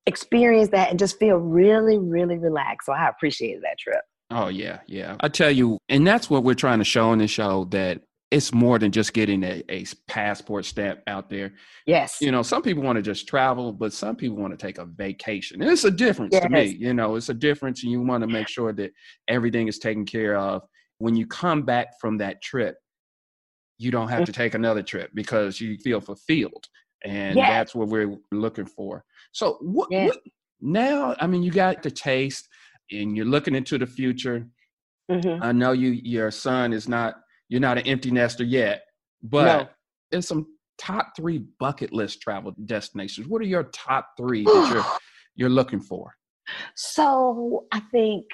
experience 0.07 0.69
that 0.69 0.89
and 0.89 0.97
just 0.99 1.19
feel 1.19 1.37
really, 1.37 1.99
really 1.99 2.37
relaxed. 2.37 2.87
So 2.87 2.93
I 2.93 3.07
appreciated 3.07 3.61
that 3.63 3.77
trip. 3.79 4.01
Oh 4.29 4.47
yeah, 4.49 4.79
yeah. 4.87 5.15
I 5.21 5.29
tell 5.29 5.51
you, 5.51 5.77
and 5.89 6.05
that's 6.05 6.29
what 6.29 6.43
we're 6.43 6.53
trying 6.53 6.79
to 6.79 6.85
show 6.85 7.13
in 7.13 7.19
the 7.19 7.27
show 7.27 7.65
that 7.65 8.01
it's 8.29 8.53
more 8.53 8.77
than 8.77 8.91
just 8.91 9.13
getting 9.13 9.41
a, 9.43 9.63
a 9.69 9.85
passport 10.07 10.65
stamp 10.65 10.99
out 11.07 11.29
there. 11.29 11.53
Yes. 11.85 12.17
You 12.19 12.29
know, 12.31 12.41
some 12.41 12.61
people 12.61 12.83
want 12.83 12.97
to 12.97 13.01
just 13.01 13.25
travel, 13.25 13.71
but 13.71 13.93
some 13.93 14.17
people 14.17 14.35
want 14.35 14.51
to 14.51 14.57
take 14.57 14.79
a 14.79 14.85
vacation. 14.85 15.61
And 15.61 15.71
it's 15.71 15.85
a 15.85 15.91
difference 15.91 16.37
to 16.37 16.49
me. 16.49 16.65
You 16.77 16.93
know, 16.93 17.15
it's 17.15 17.29
a 17.29 17.33
difference, 17.33 17.83
and 17.83 17.91
you 17.91 18.01
want 18.01 18.21
to 18.23 18.27
make 18.27 18.49
sure 18.49 18.73
that 18.73 18.91
everything 19.29 19.69
is 19.69 19.79
taken 19.79 20.05
care 20.05 20.35
of. 20.35 20.63
When 20.97 21.15
you 21.15 21.25
come 21.25 21.61
back 21.61 21.99
from 22.01 22.17
that 22.17 22.41
trip, 22.41 22.75
you 23.77 23.91
don't 23.91 24.09
have 24.09 24.25
to 24.25 24.33
take 24.33 24.55
another 24.55 24.81
trip 24.83 25.11
because 25.13 25.61
you 25.61 25.77
feel 25.77 26.01
fulfilled, 26.01 26.67
and 27.05 27.37
Yes. 27.37 27.49
that's 27.49 27.75
what 27.75 27.87
we're 27.87 28.17
looking 28.33 28.65
for. 28.65 29.05
So, 29.31 29.57
what, 29.61 29.87
Yes. 29.89 30.07
what 30.09 30.19
now? 30.59 31.15
I 31.21 31.27
mean, 31.27 31.43
you 31.43 31.51
got 31.51 31.81
the 31.81 31.91
taste, 31.91 32.49
and 32.91 33.15
you're 33.15 33.25
looking 33.25 33.55
into 33.55 33.77
the 33.77 33.87
future. 33.87 34.47
Mhm. 35.11 35.39
I 35.41 35.51
know 35.51 35.71
you 35.71 35.89
your 35.91 36.31
son 36.31 36.73
is 36.73 36.87
not 36.87 37.15
you're 37.49 37.61
not 37.61 37.77
an 37.77 37.87
empty 37.87 38.11
nester 38.11 38.43
yet, 38.43 38.83
but 39.23 39.45
No. 39.45 39.69
there's 40.11 40.27
some 40.27 40.45
top 40.77 41.13
three 41.15 41.45
bucket 41.59 41.93
list 41.93 42.21
travel 42.21 42.53
destinations. 42.65 43.27
What 43.27 43.41
are 43.41 43.45
your 43.45 43.63
top 43.63 44.09
three 44.17 44.43
that 44.43 44.69
you're 44.73 44.85
you're 45.35 45.49
looking 45.49 45.79
for? 45.79 46.13
So 46.75 47.65
I 47.71 47.79
think 47.79 48.25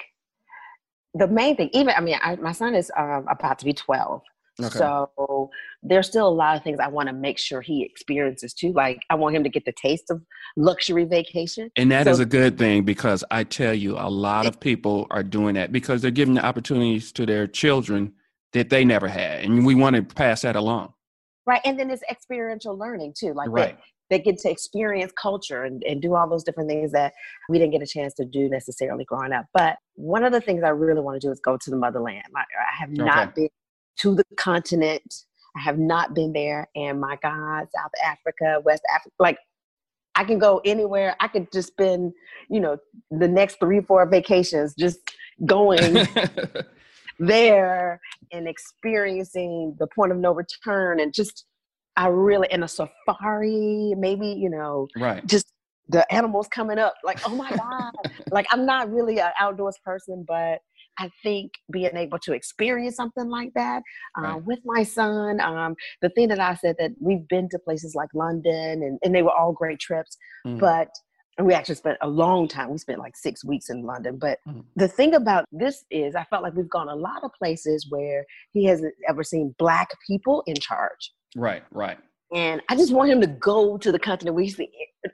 the 1.14 1.28
main 1.28 1.56
thing, 1.56 1.70
even 1.72 1.94
I 1.96 2.00
mean, 2.00 2.18
I, 2.22 2.36
my 2.36 2.52
son 2.52 2.74
is 2.74 2.90
um, 2.96 3.26
about 3.28 3.58
to 3.60 3.64
be 3.64 3.72
twelve, 3.72 4.22
Okay. 4.62 4.78
so 4.78 5.50
there's 5.82 6.06
still 6.06 6.28
a 6.28 6.30
lot 6.30 6.56
of 6.56 6.62
things 6.62 6.78
I 6.80 6.86
want 6.86 7.08
to 7.08 7.12
make 7.12 7.38
sure 7.38 7.60
he 7.60 7.82
experiences 7.82 8.54
too. 8.54 8.72
Like 8.72 9.00
I 9.10 9.16
want 9.16 9.34
him 9.34 9.42
to 9.42 9.48
get 9.48 9.64
the 9.64 9.72
taste 9.72 10.10
of 10.10 10.22
luxury 10.56 11.04
vacation. 11.04 11.70
And 11.76 11.90
that 11.90 12.06
is 12.06 12.18
So- 12.18 12.22
a 12.22 12.26
good 12.26 12.56
thing 12.56 12.84
because 12.84 13.24
I 13.30 13.42
tell 13.44 13.74
you, 13.74 13.96
a 13.98 14.08
lot 14.08 14.46
of 14.46 14.60
people 14.60 15.06
are 15.10 15.24
doing 15.24 15.54
that 15.56 15.72
because 15.72 16.02
they're 16.02 16.10
giving 16.12 16.34
the 16.34 16.44
opportunities 16.44 17.10
to 17.12 17.26
their 17.26 17.46
children 17.48 18.12
that 18.52 18.70
they 18.70 18.84
never 18.84 19.08
had, 19.08 19.44
and 19.44 19.66
we 19.66 19.74
want 19.74 19.96
to 19.96 20.02
pass 20.02 20.42
that 20.42 20.54
along. 20.54 20.92
Right, 21.46 21.60
and 21.64 21.76
then 21.78 21.90
it's 21.90 22.04
experiential 22.08 22.78
learning 22.78 23.14
too. 23.18 23.34
Like 23.34 23.48
Right. 23.50 23.76
they, 24.08 24.18
they 24.18 24.22
get 24.22 24.38
to 24.38 24.50
experience 24.50 25.12
culture 25.20 25.64
and, 25.64 25.82
and 25.82 26.00
do 26.00 26.14
all 26.14 26.28
those 26.28 26.44
different 26.44 26.70
things 26.70 26.92
that 26.92 27.12
we 27.48 27.58
didn't 27.58 27.72
get 27.72 27.82
a 27.82 27.86
chance 27.86 28.14
to 28.14 28.24
do 28.24 28.48
necessarily 28.48 29.04
growing 29.04 29.32
up. 29.32 29.46
But 29.52 29.76
one 29.96 30.22
of 30.22 30.30
the 30.32 30.40
things 30.40 30.62
I 30.62 30.68
really 30.68 31.00
want 31.00 31.20
to 31.20 31.26
do 31.26 31.32
is 31.32 31.40
go 31.40 31.56
to 31.56 31.70
the 31.70 31.76
motherland. 31.76 32.22
Like, 32.32 32.46
I 32.56 32.76
have 32.80 32.90
not 32.92 33.30
Okay. 33.30 33.32
been 33.34 33.48
to 34.00 34.14
the 34.14 34.24
continent. 34.36 35.14
I 35.56 35.60
have 35.60 35.78
not 35.78 36.14
been 36.14 36.32
there. 36.32 36.68
And 36.74 37.00
my 37.00 37.16
God, 37.22 37.68
South 37.74 37.92
Africa, 38.04 38.60
West 38.64 38.82
Africa, 38.94 39.14
like 39.18 39.38
I 40.14 40.24
can 40.24 40.38
go 40.38 40.60
anywhere. 40.64 41.16
I 41.20 41.28
could 41.28 41.50
just 41.52 41.68
spend, 41.68 42.12
you 42.48 42.60
know, 42.60 42.78
the 43.10 43.28
next 43.28 43.58
three, 43.58 43.80
four 43.80 44.06
vacations 44.06 44.74
just 44.74 44.98
going 45.46 46.06
there 47.18 48.00
and 48.32 48.48
experiencing 48.48 49.76
the 49.78 49.86
point 49.88 50.12
of 50.12 50.18
no 50.18 50.32
return 50.32 51.00
and 51.00 51.12
just 51.12 51.44
I 51.96 52.08
really 52.08 52.48
in 52.50 52.62
a 52.62 52.68
safari, 52.68 53.94
maybe, 53.96 54.26
you 54.26 54.50
know, 54.50 54.88
right. 54.96 55.24
just 55.26 55.52
the 55.88 56.10
animals 56.12 56.48
coming 56.48 56.78
up, 56.78 56.94
like, 57.04 57.20
oh 57.24 57.34
my 57.36 57.50
God. 57.50 57.92
like 58.32 58.46
I'm 58.50 58.66
not 58.66 58.90
really 58.90 59.20
an 59.20 59.30
outdoors 59.38 59.78
person, 59.84 60.24
but 60.26 60.60
I 60.98 61.10
think 61.22 61.52
being 61.72 61.96
able 61.96 62.18
to 62.20 62.32
experience 62.32 62.96
something 62.96 63.28
like 63.28 63.52
that 63.54 63.82
uh, 64.18 64.22
Right. 64.22 64.44
with 64.44 64.60
my 64.64 64.82
son, 64.82 65.40
um, 65.40 65.74
the 66.02 66.08
thing 66.10 66.28
that 66.28 66.40
I 66.40 66.54
said 66.54 66.76
that 66.78 66.92
we've 67.00 67.26
been 67.28 67.48
to 67.50 67.58
places 67.58 67.94
like 67.94 68.10
London 68.14 68.82
and, 68.82 68.98
and 69.02 69.14
they 69.14 69.22
were 69.22 69.32
all 69.32 69.52
great 69.52 69.80
trips, 69.80 70.16
Mm. 70.46 70.58
but 70.60 70.88
we 71.42 71.52
actually 71.52 71.74
spent 71.74 71.98
a 72.00 72.08
long 72.08 72.46
time. 72.46 72.70
We 72.70 72.78
spent 72.78 73.00
like 73.00 73.16
six 73.16 73.44
weeks 73.44 73.68
in 73.68 73.82
London. 73.82 74.18
But 74.18 74.38
Mm. 74.46 74.64
the 74.76 74.86
thing 74.86 75.14
about 75.14 75.46
this 75.50 75.84
is, 75.90 76.14
I 76.14 76.22
felt 76.24 76.44
like 76.44 76.54
we've 76.54 76.68
gone 76.70 76.88
a 76.88 76.94
lot 76.94 77.24
of 77.24 77.32
places 77.36 77.86
where 77.90 78.24
he 78.52 78.64
hasn't 78.66 78.94
ever 79.08 79.24
seen 79.24 79.54
black 79.58 79.88
people 80.06 80.44
in 80.46 80.54
charge. 80.54 81.12
Right. 81.34 81.64
Right. 81.72 81.98
And 82.32 82.62
I 82.68 82.76
just 82.76 82.92
want 82.92 83.10
him 83.10 83.20
to 83.20 83.26
go 83.26 83.76
to 83.78 83.90
the 83.92 83.98
continent 83.98 84.36
where 84.36 84.46
see 84.46 84.70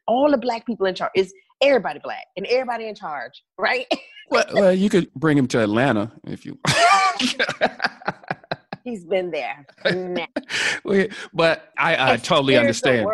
all 0.06 0.30
the 0.30 0.37
black 0.38 0.66
people 0.66 0.87
in 0.87 0.94
charge. 0.94 1.10
Is 1.16 1.32
everybody 1.62 2.00
black 2.02 2.25
and 2.37 2.46
everybody 2.46 2.87
in 2.87 2.94
charge, 2.94 3.42
right? 3.58 3.87
Well, 4.30 4.44
well, 4.54 4.72
you 4.72 4.88
could 4.88 5.12
bring 5.14 5.37
him 5.37 5.46
to 5.49 5.60
Atlanta 5.62 6.12
if 6.26 6.46
you. 6.46 6.58
He's 8.84 9.04
been 9.04 9.30
there. 9.30 9.66
Nah. 9.92 10.26
But 11.34 11.68
I, 11.78 12.12
I 12.12 12.16
totally 12.16 12.56
understand. 12.56 13.06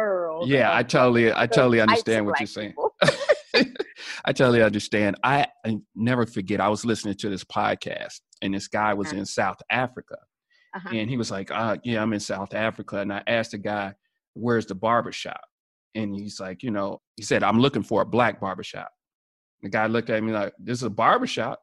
Yeah, 0.45 0.75
I 0.75 0.83
totally, 0.83 1.33
I 1.33 1.47
totally 1.47 1.81
understand 1.81 2.27
what 2.27 2.39
you're 2.39 2.47
saying. 2.47 2.75
I 4.25 4.33
totally 4.33 4.63
understand. 4.63 5.17
I, 5.25 5.47
I 5.65 5.79
never 5.95 6.27
forget. 6.27 6.61
I 6.61 6.69
was 6.69 6.85
listening 6.85 7.15
to 7.17 7.29
this 7.31 7.43
podcast, 7.45 8.21
and 8.43 8.55
this 8.55 8.69
guy 8.69 8.95
was 8.95 9.09
Uh-huh. 9.09 9.19
in 9.19 9.27
South 9.27 9.57
Africa, 9.71 10.17
Uh-huh. 10.75 10.91
and 10.93 11.09
he 11.11 11.17
was 11.17 11.31
like, 11.31 11.51
uh, 11.51 11.77
"Yeah, 11.85 12.03
I'm 12.03 12.13
in 12.13 12.21
South 12.21 12.55
Africa." 12.55 12.99
And 12.99 13.13
I 13.13 13.23
asked 13.27 13.53
the 13.53 13.59
guy, 13.59 13.95
"Where's 14.35 14.67
the 14.67 14.75
barber 14.75 15.13
shop?" 15.13 15.41
And 15.95 16.15
he's 16.15 16.39
like, 16.39 16.63
"You 16.63 16.71
know," 16.71 17.01
he 17.17 17.23
said, 17.23 17.43
"I'm 17.43 17.59
looking 17.61 17.83
for 17.83 18.03
a 18.03 18.07
black 18.07 18.41
barber 18.41 18.63
shop." 18.63 18.91
The 19.63 19.69
guy 19.69 19.87
looked 19.87 20.11
at 20.11 20.23
me 20.23 20.33
like, 20.33 20.53
"This 20.59 20.79
is 20.79 20.85
a 20.85 20.91
barber 20.91 21.27
shop." 21.27 21.63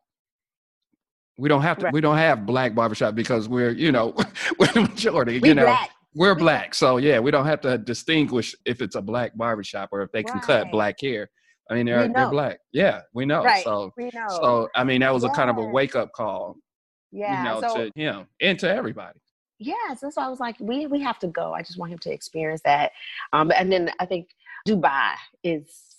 We 1.38 1.50
don't 1.50 1.62
have 1.62 1.78
to. 1.80 1.86
Right. 1.86 1.94
We 1.94 2.02
don't 2.02 2.18
have 2.18 2.46
black 2.46 2.76
barbershop 2.76 3.16
because 3.16 3.50
we're, 3.50 3.72
you 3.72 3.92
know, 3.92 4.14
we're 4.60 4.68
the 4.68 4.82
majority. 4.82 5.40
We 5.40 5.50
you 5.50 5.56
know, 5.56 5.66
black. 5.66 5.90
we're 6.14 6.36
black. 6.36 6.76
So 6.76 6.98
yeah, 6.98 7.20
we 7.20 7.32
don't 7.32 7.46
have 7.46 7.62
to 7.62 7.78
distinguish 7.78 8.56
if 8.66 8.82
it's 8.82 8.96
a 8.96 9.02
black 9.02 9.36
barbershop 9.36 9.90
or 9.92 10.02
if 10.04 10.12
they 10.12 10.24
can 10.24 10.40
cut 10.40 10.72
black 10.72 11.00
hair. 11.02 11.30
I 11.70 11.76
mean, 11.76 11.86
they're 11.86 12.08
they're 12.08 12.30
black. 12.30 12.60
Yeah, 12.72 13.02
we 13.14 13.26
know. 13.26 13.44
Right. 13.44 13.64
So 13.64 13.94
We 13.98 14.12
know. 14.14 14.28
so 14.30 14.70
I 14.76 14.84
mean, 14.84 15.02
that 15.02 15.14
was 15.14 15.24
a 15.24 15.30
kind 15.30 15.50
of 15.50 15.58
a 15.58 15.66
wake 15.66 15.96
up 15.96 16.12
call, 16.14 16.58
yeah. 17.12 17.38
you 17.38 17.62
know, 17.62 17.68
so 17.68 17.86
to 17.86 17.92
him 17.96 18.28
and 18.42 18.60
to 18.60 18.70
everybody. 18.70 19.20
Yes, 19.60 19.78
yeah, 19.88 19.96
so 19.96 20.06
that's 20.08 20.18
why 20.18 20.26
I 20.26 20.30
was 20.30 20.40
like, 20.40 20.58
we 20.60 20.88
we 20.88 21.00
have 21.02 21.20
to 21.20 21.28
go. 21.28 21.54
I 21.54 21.62
just 21.62 21.80
want 21.80 21.92
him 21.92 22.00
to 22.00 22.12
experience 22.12 22.62
that. 22.66 22.92
Um, 23.32 23.52
and 23.56 23.72
then 23.72 23.92
I 24.00 24.06
think 24.06 24.30
Dubai 24.68 25.14
is 25.44 25.93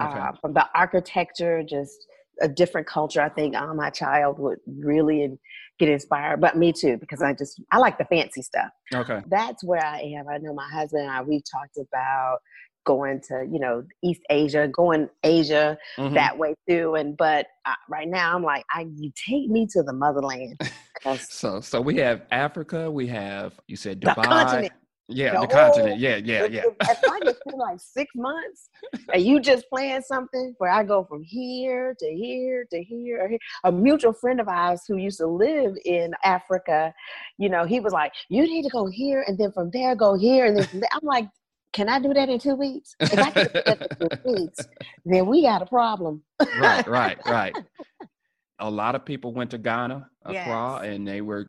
Okay. 0.00 0.18
uh, 0.18 0.32
from 0.40 0.54
the 0.54 0.66
architecture, 0.74 1.62
just 1.62 2.06
a 2.40 2.48
different 2.48 2.86
culture. 2.86 3.20
I 3.20 3.28
think 3.28 3.54
uh, 3.54 3.74
my 3.74 3.90
child 3.90 4.38
would 4.38 4.58
really 4.66 5.38
get 5.78 5.88
inspired, 5.88 6.40
but 6.40 6.56
me 6.56 6.72
too, 6.72 6.96
because 6.98 7.22
I 7.22 7.34
just 7.34 7.60
I 7.70 7.78
like 7.78 7.98
the 7.98 8.04
fancy 8.06 8.42
stuff. 8.42 8.70
Okay. 8.94 9.20
That's 9.28 9.62
where 9.64 9.84
I 9.84 10.00
am. 10.00 10.28
I 10.28 10.38
know 10.38 10.54
my 10.54 10.68
husband 10.68 11.02
and 11.04 11.10
I 11.12 11.22
we've 11.22 11.42
talked 11.50 11.76
about 11.76 12.38
going 12.84 13.20
to 13.28 13.46
you 13.50 13.60
know 13.60 13.84
East 14.02 14.22
Asia, 14.30 14.68
going 14.68 15.08
Asia 15.22 15.78
Mhm. 15.98 16.14
that 16.14 16.38
way 16.38 16.54
too. 16.68 16.94
And 16.94 17.16
but 17.16 17.46
uh, 17.64 17.74
right 17.88 18.08
now 18.08 18.34
I'm 18.34 18.42
like, 18.42 18.64
I 18.72 18.86
you 18.96 19.12
take 19.28 19.48
me 19.48 19.66
to 19.72 19.82
the 19.82 19.92
motherland 19.92 20.58
So 21.18 21.60
so 21.60 21.80
we 21.80 21.96
have 21.96 22.22
Africa. 22.30 22.90
We 22.90 23.06
have 23.08 23.58
you 23.66 23.76
said 23.76 24.00
Dubai. 24.00 24.70
Yeah, 25.08 25.32
The 25.34 25.40
the 25.42 25.46
continent. 25.48 26.00
Yeah, 26.00 26.16
yeah, 26.16 26.44
yeah. 26.46 26.62
if, 26.80 26.98
I 27.10 27.20
just 27.24 27.40
spend 27.40 27.58
like 27.58 27.80
six 27.80 28.10
months 28.14 28.68
and 29.12 29.22
you 29.22 29.40
just 29.40 29.68
plan 29.68 30.02
something 30.02 30.54
where 30.58 30.70
I 30.70 30.84
go 30.84 31.04
from 31.04 31.22
here 31.22 31.94
to 31.98 32.06
here 32.14 32.66
to 32.70 32.82
here, 32.82 33.20
or 33.24 33.28
here. 33.28 33.38
a 33.64 33.72
mutual 33.72 34.12
friend 34.12 34.40
of 34.40 34.48
ours 34.48 34.82
who 34.86 34.96
used 34.96 35.18
to 35.18 35.26
live 35.26 35.74
in 35.84 36.12
Africa, 36.24 36.94
you 37.38 37.48
know, 37.48 37.64
he 37.64 37.80
was 37.80 37.92
like, 37.92 38.12
you 38.28 38.42
need 38.44 38.62
to 38.62 38.70
go 38.70 38.86
here 38.86 39.24
and 39.26 39.36
then 39.36 39.52
from 39.52 39.70
there 39.72 39.94
go 39.96 40.14
here. 40.16 40.46
And 40.46 40.56
then 40.56 40.66
from 40.66 40.80
there. 40.80 40.88
I'm 40.92 41.06
like, 41.06 41.28
can 41.72 41.88
I 41.88 41.98
do 41.98 42.14
that 42.14 42.28
in 42.28 42.38
two 42.38 42.54
weeks? 42.54 42.94
If 43.00 43.18
I 43.18 43.30
can 43.30 43.46
do 43.46 43.52
that 43.66 43.96
in 44.00 44.08
two 44.08 44.32
weeks, 44.32 44.58
then 45.04 45.26
we 45.26 45.42
got 45.42 45.62
a 45.62 45.66
problem. 45.66 46.22
right, 46.60 46.86
right, 46.86 47.18
right. 47.26 47.56
A 48.58 48.70
lot 48.70 48.94
of 48.94 49.04
people 49.04 49.32
went 49.34 49.50
to 49.50 49.58
Ghana, 49.58 50.08
Accra, 50.24 50.34
Yes. 50.82 50.94
and 50.94 51.08
they 51.08 51.20
were 51.20 51.48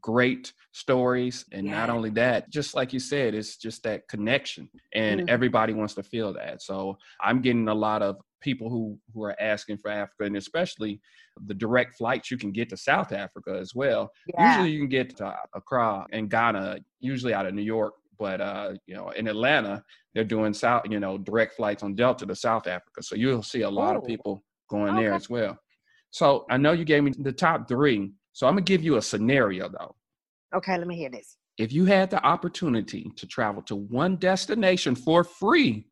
great 0.00 0.52
stories. 0.72 1.44
And 1.52 1.66
not 1.68 1.90
only 1.90 2.10
that, 2.10 2.50
just 2.50 2.74
like 2.74 2.92
you 2.92 3.00
said, 3.00 3.34
it's 3.34 3.56
just 3.56 3.82
that 3.84 4.08
connection, 4.08 4.68
and 4.94 5.20
Mhm. 5.20 5.28
everybody 5.28 5.72
wants 5.72 5.94
to 5.94 6.02
feel 6.02 6.32
that. 6.34 6.62
So 6.62 6.98
I'm 7.20 7.40
getting 7.40 7.68
a 7.68 7.74
lot 7.74 8.02
of 8.02 8.16
people 8.40 8.68
who 8.68 8.98
who 9.12 9.22
are 9.24 9.36
asking 9.40 9.78
for 9.78 9.90
Africa, 9.90 10.24
and 10.24 10.36
especially 10.36 11.00
the 11.46 11.54
direct 11.54 11.96
flights 11.96 12.30
you 12.30 12.36
can 12.38 12.52
get 12.52 12.68
to 12.70 12.76
South 12.76 13.10
Africa 13.12 13.56
as 13.58 13.74
well. 13.74 14.10
Usually 14.38 14.70
you 14.70 14.78
can 14.80 14.88
get 14.88 15.16
to 15.16 15.34
Accra 15.54 16.06
and 16.12 16.30
Ghana, 16.30 16.78
usually 17.00 17.34
out 17.34 17.46
of 17.46 17.54
New 17.54 17.62
York. 17.62 17.94
But 18.18 18.40
uh, 18.40 18.74
you 18.86 18.94
know, 18.94 19.10
in 19.10 19.26
Atlanta, 19.26 19.82
they're 20.14 20.22
doing 20.24 20.54
south, 20.54 20.84
you 20.88 21.00
know, 21.00 21.18
direct 21.18 21.54
flights 21.54 21.82
on 21.82 21.94
Delta 21.96 22.26
to 22.26 22.36
South 22.36 22.66
Africa. 22.68 23.02
So 23.02 23.16
you'll 23.16 23.42
see 23.42 23.62
a 23.62 23.70
lot 23.70 23.96
of 23.96 24.02
Oh. 24.02 24.06
people 24.06 24.44
going 24.68 24.94
there 24.94 25.12
as 25.14 25.28
well. 25.28 25.58
So 26.10 26.46
I 26.48 26.56
know 26.58 26.72
you 26.72 26.84
gave 26.84 27.02
me 27.02 27.12
the 27.18 27.32
top 27.32 27.66
three. 27.68 28.12
So 28.34 28.46
I'm 28.48 28.54
gonna 28.54 28.62
give 28.62 28.82
you 28.84 28.96
a 28.96 29.02
scenario 29.02 29.68
though. 29.68 29.94
Okay, 30.54 30.76
let 30.76 30.86
me 30.86 30.96
hear 30.96 31.08
this. 31.08 31.36
If 31.56 31.72
you 31.72 31.84
had 31.84 32.10
the 32.10 32.22
opportunity 32.22 33.10
to 33.16 33.26
travel 33.26 33.62
to 33.62 33.76
one 33.76 34.16
destination 34.16 34.96
for 34.96 35.22
free 35.24 35.86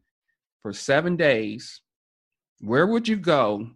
for 0.61 0.73
seven 0.73 1.17
days, 1.17 1.81
where 2.61 2.87
would 2.87 3.09
you 3.09 3.17
go 3.17 3.69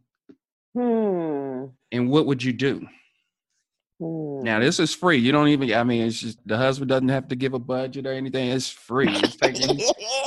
Hmm. 0.75 1.67
and 1.93 2.11
what 2.11 2.27
would 2.27 2.43
you 2.43 2.53
do? 2.53 2.87
hmm. 4.01 4.43
Now 4.43 4.59
this 4.59 4.81
is 4.81 4.93
free. 4.95 5.17
You 5.19 5.31
don't 5.33 5.49
even. 5.49 5.73
I 5.73 5.85
mean, 5.85 6.05
it's 6.05 6.21
just 6.21 6.39
the 6.47 6.57
husband 6.57 6.89
doesn't 6.89 7.09
have 7.09 7.29
to 7.29 7.37
give 7.37 7.55
a 7.55 7.59
budget 7.61 8.05
or 8.07 8.13
anything. 8.13 8.51
It's 8.51 8.69
free. 8.69 9.09
It's, 9.09 9.37
taking, 9.43 9.77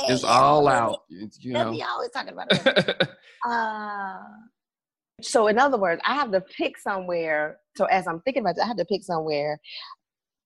it's, 0.08 0.24
all 0.24 0.66
out. 0.66 1.02
It's, 1.10 1.38
you 1.44 1.52
know. 1.52 1.72
me 1.72 1.82
always 1.82 2.10
talking 2.10 2.32
about 2.32 2.48
it. 2.50 3.08
Uh, 3.42 4.18
so 5.22 5.46
in 5.46 5.58
other 5.58 5.78
words, 5.78 6.02
I 6.04 6.14
have 6.14 6.30
to 6.32 6.42
pick 6.42 6.76
somewhere. 6.76 7.58
So 7.76 7.84
as 7.86 8.06
I'm 8.06 8.20
thinking 8.20 8.42
about 8.42 8.56
it, 8.56 8.62
I 8.62 8.66
have 8.66 8.76
to 8.76 8.84
pick 8.84 9.02
somewhere 9.02 9.60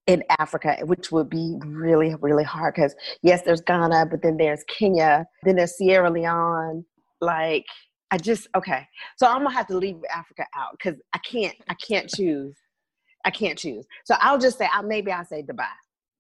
in 0.07 0.23
Africa, 0.38 0.76
which 0.85 1.11
would 1.11 1.31
be 1.31 1.57
really, 1.64 2.14
really 2.21 2.45
hard 2.45 2.75
because 2.75 2.95
yes, 3.23 3.43
there's 3.43 3.62
Ghana, 3.62 4.07
but 4.11 4.23
then 4.23 4.37
there's 4.37 4.62
Kenya, 4.64 5.26
then 5.43 5.57
there's 5.57 5.76
Sierra 5.76 6.11
Leone. 6.11 6.85
Like 7.21 7.64
I 8.11 8.19
just 8.19 8.49
okay. 8.57 8.87
So 9.16 9.26
I'm 9.26 9.43
gonna 9.43 9.54
have 9.54 9.66
to 9.69 9.78
leave 9.78 9.97
Africa 10.14 10.45
out 10.54 10.73
because 10.73 11.00
I 11.14 11.19
can't 11.19 11.54
I 11.69 11.75
can't 11.75 12.09
choose. 12.09 12.57
I 13.25 13.31
can't 13.31 13.59
choose. 13.59 13.87
So 14.04 14.16
I'll 14.21 14.38
just 14.38 14.59
say 14.59 14.69
I 14.71 14.83
maybe 14.83 15.11
I'll 15.11 15.25
say 15.25 15.43
Dubai. 15.43 15.66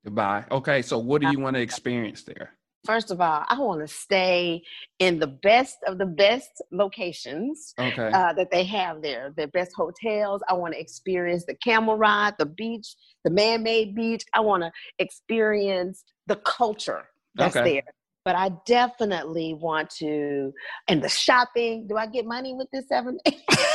Goodbye. 0.04 0.44
Okay, 0.50 0.82
so 0.82 0.98
what 0.98 1.20
do 1.20 1.30
you 1.30 1.38
want 1.38 1.56
to 1.56 1.62
experience 1.62 2.22
there? 2.22 2.54
First 2.84 3.10
of 3.10 3.20
all, 3.20 3.44
I 3.48 3.58
want 3.58 3.80
to 3.80 3.88
stay 3.88 4.62
in 4.98 5.18
the 5.18 5.26
best 5.26 5.78
of 5.86 5.96
the 5.98 6.06
best 6.06 6.62
locations 6.70 7.72
Okay. 7.78 8.10
uh, 8.12 8.32
that 8.34 8.50
they 8.50 8.64
have 8.64 9.00
there. 9.00 9.32
The 9.36 9.46
best 9.48 9.72
hotels. 9.74 10.42
I 10.48 10.54
want 10.54 10.74
to 10.74 10.80
experience 10.80 11.46
the 11.46 11.54
camel 11.56 11.96
ride, 11.96 12.34
the 12.38 12.46
beach, 12.46 12.94
the 13.24 13.30
man-made 13.30 13.94
beach. 13.94 14.24
I 14.34 14.40
want 14.40 14.64
to 14.64 14.72
experience 14.98 16.04
the 16.26 16.36
culture 16.36 17.08
that's 17.34 17.56
Okay. 17.56 17.74
there. 17.74 17.94
But 18.24 18.36
I 18.36 18.50
definitely 18.66 19.54
want 19.54 19.90
to, 19.98 20.52
and 20.88 21.02
the 21.02 21.08
shopping. 21.08 21.86
Do 21.86 21.96
I 21.96 22.06
get 22.06 22.26
money 22.26 22.54
with 22.54 22.68
this 22.72 22.88
seven? 22.88 23.18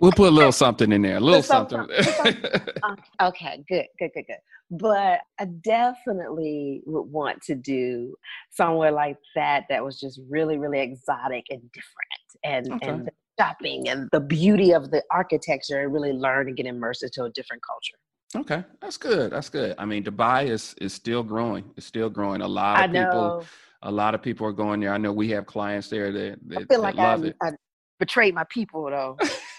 we'll 0.00 0.12
put 0.12 0.28
a 0.28 0.30
little 0.30 0.52
something 0.52 0.92
in 0.92 1.02
there. 1.02 1.16
A 1.16 1.20
little 1.20 1.42
something. 1.42 1.80
Uh, 1.80 2.96
okay, 3.22 3.64
good, 3.68 3.86
good, 3.98 4.10
good, 4.14 4.24
good. 4.26 4.36
But 4.70 5.20
I 5.38 5.46
definitely 5.46 6.82
would 6.86 7.02
want 7.02 7.42
to 7.42 7.54
do 7.54 8.14
somewhere 8.50 8.92
like 8.92 9.16
that 9.34 9.64
that 9.68 9.84
was 9.84 9.98
just 9.98 10.20
really, 10.28 10.58
really 10.58 10.80
exotic 10.80 11.46
and 11.50 11.60
different, 11.72 12.28
and 12.44 12.72
Okay. 12.74 12.88
and 12.88 13.06
the 13.06 13.12
shopping 13.38 13.88
and 13.88 14.08
the 14.12 14.20
beauty 14.20 14.72
of 14.72 14.90
the 14.90 15.02
architecture, 15.10 15.80
and 15.80 15.92
really 15.92 16.12
learn 16.12 16.48
and 16.48 16.56
get 16.56 16.66
immersed 16.66 17.02
into 17.02 17.24
a 17.24 17.30
different 17.30 17.62
culture. 17.62 17.98
okay, 18.36 18.64
that's 18.80 18.96
good. 18.96 19.32
That's 19.32 19.48
good. 19.48 19.74
I 19.76 19.84
mean, 19.86 20.04
Dubai 20.04 20.46
is 20.48 20.74
is 20.80 20.94
still 20.94 21.22
growing. 21.22 21.64
It's 21.76 21.86
still 21.86 22.08
growing. 22.10 22.40
A 22.40 22.48
lot 22.48 22.84
of 22.84 22.92
people. 22.92 23.28
know. 23.28 23.44
A 23.82 23.90
lot 23.90 24.14
of 24.14 24.20
people 24.20 24.46
are 24.46 24.52
going 24.52 24.78
there. 24.80 24.92
I 24.92 24.98
know 24.98 25.10
we 25.10 25.30
have 25.30 25.46
clients 25.46 25.88
there 25.88 26.12
that, 26.12 26.38
that, 26.48 26.58
I 26.58 26.64
feel 26.66 26.82
like 26.82 26.96
love 26.96 27.24
I, 27.24 27.28
it. 27.28 27.36
I 27.42 27.52
betrayed 27.98 28.34
my 28.34 28.44
people 28.50 28.84
though. 28.90 29.16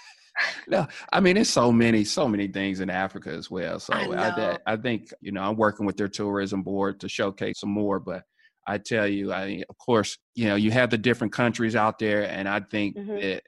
No, 0.68 0.86
I 1.12 1.20
mean, 1.20 1.36
it's 1.36 1.50
so 1.50 1.72
many, 1.72 2.04
so 2.04 2.28
many 2.28 2.48
things 2.48 2.80
in 2.80 2.90
Africa 2.90 3.30
as 3.30 3.50
well. 3.50 3.78
So 3.80 3.92
I 3.94 4.30
I. 4.30 4.58
I, 4.66 4.76
think, 4.76 5.12
you 5.20 5.32
know, 5.32 5.42
I'm 5.42 5.56
working 5.56 5.86
with 5.86 5.96
their 5.96 6.08
tourism 6.08 6.62
board 6.62 7.00
to 7.00 7.08
showcase 7.08 7.60
some 7.60 7.70
more. 7.70 7.98
But 7.98 8.22
I 8.66 8.78
tell 8.78 9.06
you, 9.06 9.32
I, 9.32 9.64
of 9.68 9.76
course, 9.78 10.18
you 10.34 10.46
know, 10.46 10.54
you 10.54 10.70
have 10.70 10.90
the 10.90 10.98
different 10.98 11.32
countries 11.32 11.74
out 11.76 11.98
there, 11.98 12.28
and 12.28 12.48
I 12.48 12.60
think 12.60 12.96
Mhm. 12.96 13.20
that 13.20 13.42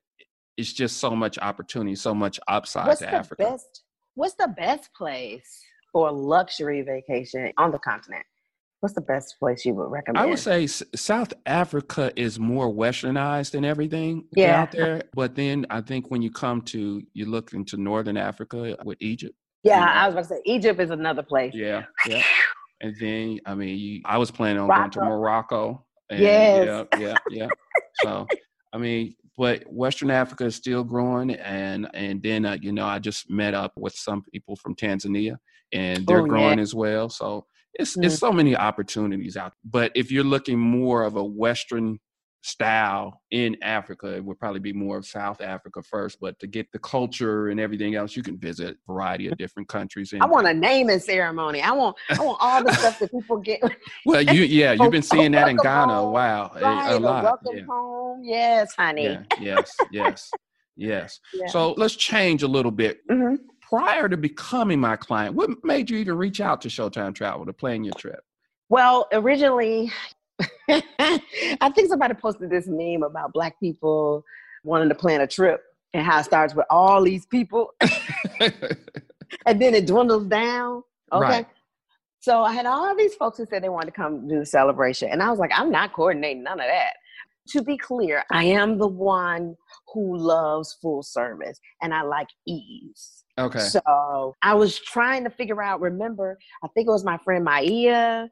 it's 0.56 0.72
just 0.72 0.98
so 0.98 1.10
much 1.10 1.38
opportunity, 1.38 1.94
so 1.94 2.14
much 2.14 2.38
upside 2.48 2.86
What's 2.86 3.00
to 3.00 3.14
Africa. 3.14 3.42
best? 3.50 3.84
What's 4.14 4.34
the 4.34 4.48
best 4.48 4.90
place 4.94 5.60
for 5.92 6.10
luxury 6.12 6.82
vacation 6.82 7.52
on 7.58 7.70
the 7.70 7.78
continent? 7.78 8.24
What's 8.84 8.92
the 8.92 9.00
best 9.00 9.36
place 9.38 9.64
you 9.64 9.72
would 9.76 9.90
recommend? 9.90 10.18
I 10.18 10.26
would 10.26 10.38
say 10.38 10.64
S- 10.64 10.82
South 10.94 11.32
Africa 11.46 12.12
is 12.16 12.38
more 12.38 12.68
westernized 12.68 13.52
than 13.52 13.64
everything 13.64 14.28
Yeah. 14.36 14.60
out 14.60 14.72
there. 14.72 15.00
But 15.14 15.34
then 15.34 15.64
I 15.70 15.80
think 15.80 16.10
when 16.10 16.20
you 16.20 16.30
come 16.30 16.60
to, 16.72 17.02
you 17.14 17.24
look 17.24 17.54
into 17.54 17.78
Northern 17.78 18.18
Africa 18.18 18.76
with 18.84 18.98
Egypt. 19.00 19.34
Yeah, 19.62 19.80
you 19.80 19.86
know. 19.86 19.92
I 19.92 20.04
was 20.06 20.12
about 20.14 20.22
to 20.24 20.28
say 20.28 20.42
Egypt 20.44 20.80
is 20.80 20.90
another 20.90 21.22
place. 21.22 21.54
Yeah, 21.54 21.84
yeah. 22.06 22.22
And 22.82 22.94
then, 23.00 23.40
I 23.46 23.54
mean, 23.54 23.78
you, 23.78 24.02
I 24.04 24.18
was 24.18 24.30
planning 24.30 24.60
on 24.60 24.68
going 24.68 24.90
to 24.90 25.00
Morocco. 25.00 25.16
Morocco. 25.16 25.86
And 26.10 26.20
Yes. 26.20 26.86
Yeah, 26.94 26.98
yeah, 27.00 27.18
yeah. 27.30 27.48
so, 27.94 28.26
I 28.74 28.76
mean, 28.76 29.14
but 29.38 29.62
Western 29.66 30.10
Africa 30.10 30.44
is 30.44 30.56
still 30.56 30.84
growing, 30.84 31.30
and 31.36 31.88
and 31.94 32.22
then 32.22 32.44
uh, 32.44 32.58
you 32.60 32.70
know, 32.72 32.84
I 32.84 32.98
just 32.98 33.30
met 33.30 33.54
up 33.54 33.72
with 33.78 33.94
some 33.94 34.22
people 34.30 34.56
from 34.56 34.76
Tanzania, 34.76 35.38
and 35.72 36.06
they're 36.06 36.18
Oh, 36.18 36.24
yeah. 36.24 36.28
growing 36.28 36.58
as 36.58 36.74
well. 36.74 37.08
So 37.08 37.46
it's 37.74 37.96
Mm. 37.96 38.04
it's 38.04 38.18
so 38.18 38.32
many 38.32 38.56
opportunities 38.56 39.36
out. 39.36 39.52
But 39.64 39.92
if 39.94 40.10
you're 40.10 40.24
looking 40.24 40.58
more 40.58 41.02
of 41.04 41.16
a 41.16 41.24
Western 41.24 41.98
style 42.42 43.22
in 43.30 43.56
Africa, 43.62 44.14
it 44.14 44.22
would 44.24 44.38
probably 44.38 44.60
be 44.60 44.72
more 44.72 44.98
of 44.98 45.06
South 45.06 45.40
Africa 45.40 45.82
first. 45.82 46.18
But 46.20 46.38
to 46.40 46.46
get 46.46 46.70
the 46.72 46.78
culture 46.78 47.48
and 47.48 47.58
everything 47.58 47.94
else, 47.94 48.14
you 48.16 48.22
can 48.22 48.38
visit 48.38 48.76
a 48.76 48.92
variety 48.92 49.28
of 49.28 49.38
different 49.38 49.66
countries. 49.68 50.12
And, 50.12 50.22
I 50.22 50.26
want 50.26 50.46
a 50.46 50.52
naming 50.52 50.98
ceremony. 50.98 51.62
I 51.62 51.72
want 51.72 51.96
I 52.10 52.22
want 52.22 52.38
all 52.40 52.62
the 52.62 52.72
stuff 52.74 52.98
that 52.98 53.10
people 53.10 53.38
get. 53.38 53.60
Well, 54.06 54.20
you 54.20 54.42
yeah, 54.42 54.72
you've 54.72 54.90
been 54.92 55.02
seeing 55.02 55.32
that 55.32 55.48
in 55.48 55.56
Ghana. 55.56 55.94
home. 55.94 56.12
Wow, 56.12 56.52
a- 56.54 56.60
Right, 56.60 56.90
a 56.92 56.96
a 56.96 56.98
lot. 56.98 57.24
welcome 57.24 57.56
Yeah, 57.56 57.64
home. 57.66 58.20
Yes, 58.22 58.74
honey. 58.76 59.04
yeah, 59.04 59.22
yes, 59.40 59.74
yes, 59.90 60.30
yes. 60.76 61.20
Yeah. 61.34 61.46
So 61.46 61.72
let's 61.78 61.96
change 61.96 62.42
a 62.42 62.48
little 62.48 62.70
bit. 62.72 62.98
Mhm. 63.10 63.38
Prior 63.68 64.08
to 64.08 64.16
becoming 64.16 64.80
my 64.80 64.96
client, 64.96 65.34
what 65.34 65.50
made 65.64 65.90
you 65.90 65.98
even 65.98 66.16
reach 66.16 66.40
out 66.40 66.60
to 66.62 66.68
Showtime 66.68 67.14
Travel 67.14 67.46
to 67.46 67.52
plan 67.52 67.84
your 67.84 67.94
trip? 67.94 68.20
Well, 68.68 69.06
originally, 69.12 69.92
I 70.68 71.70
think 71.74 71.88
somebody 71.88 72.14
posted 72.14 72.50
this 72.50 72.66
meme 72.68 73.02
about 73.02 73.32
black 73.32 73.58
people 73.60 74.24
wanting 74.64 74.88
to 74.88 74.94
plan 74.94 75.20
a 75.20 75.26
trip 75.26 75.62
and 75.92 76.04
how 76.04 76.20
it 76.20 76.24
starts 76.24 76.54
with 76.54 76.66
all 76.70 77.02
these 77.02 77.26
people 77.26 77.72
and 78.40 79.60
then 79.60 79.74
it 79.74 79.86
dwindles 79.86 80.26
down. 80.26 80.82
Okay. 81.12 81.26
Right. 81.26 81.46
So 82.20 82.42
I 82.42 82.52
had 82.52 82.66
all 82.66 82.96
these 82.96 83.14
folks 83.14 83.38
who 83.38 83.46
said 83.46 83.62
they 83.62 83.68
wanted 83.68 83.86
to 83.86 83.92
come 83.92 84.26
do 84.26 84.38
the 84.38 84.46
celebration. 84.46 85.10
And 85.10 85.22
I 85.22 85.30
was 85.30 85.38
like, 85.38 85.50
I'm 85.54 85.70
not 85.70 85.92
coordinating 85.92 86.42
none 86.42 86.58
of 86.58 86.66
that. 86.66 86.94
To 87.48 87.62
be 87.62 87.76
clear, 87.76 88.24
I 88.32 88.44
am 88.44 88.78
the 88.78 88.88
one 88.88 89.56
who 89.92 90.16
loves 90.16 90.76
full 90.80 91.02
service 91.02 91.60
and 91.82 91.92
I 91.92 92.02
like 92.02 92.28
ease. 92.46 93.23
Okay. 93.38 93.60
So 93.60 94.34
I 94.42 94.54
was 94.54 94.78
trying 94.78 95.24
to 95.24 95.30
figure 95.30 95.62
out, 95.62 95.80
remember, 95.80 96.38
I 96.62 96.68
think 96.68 96.88
it 96.88 96.92
was 96.92 97.04
my 97.04 97.18
friend 97.18 97.44
Maya. 97.44 98.28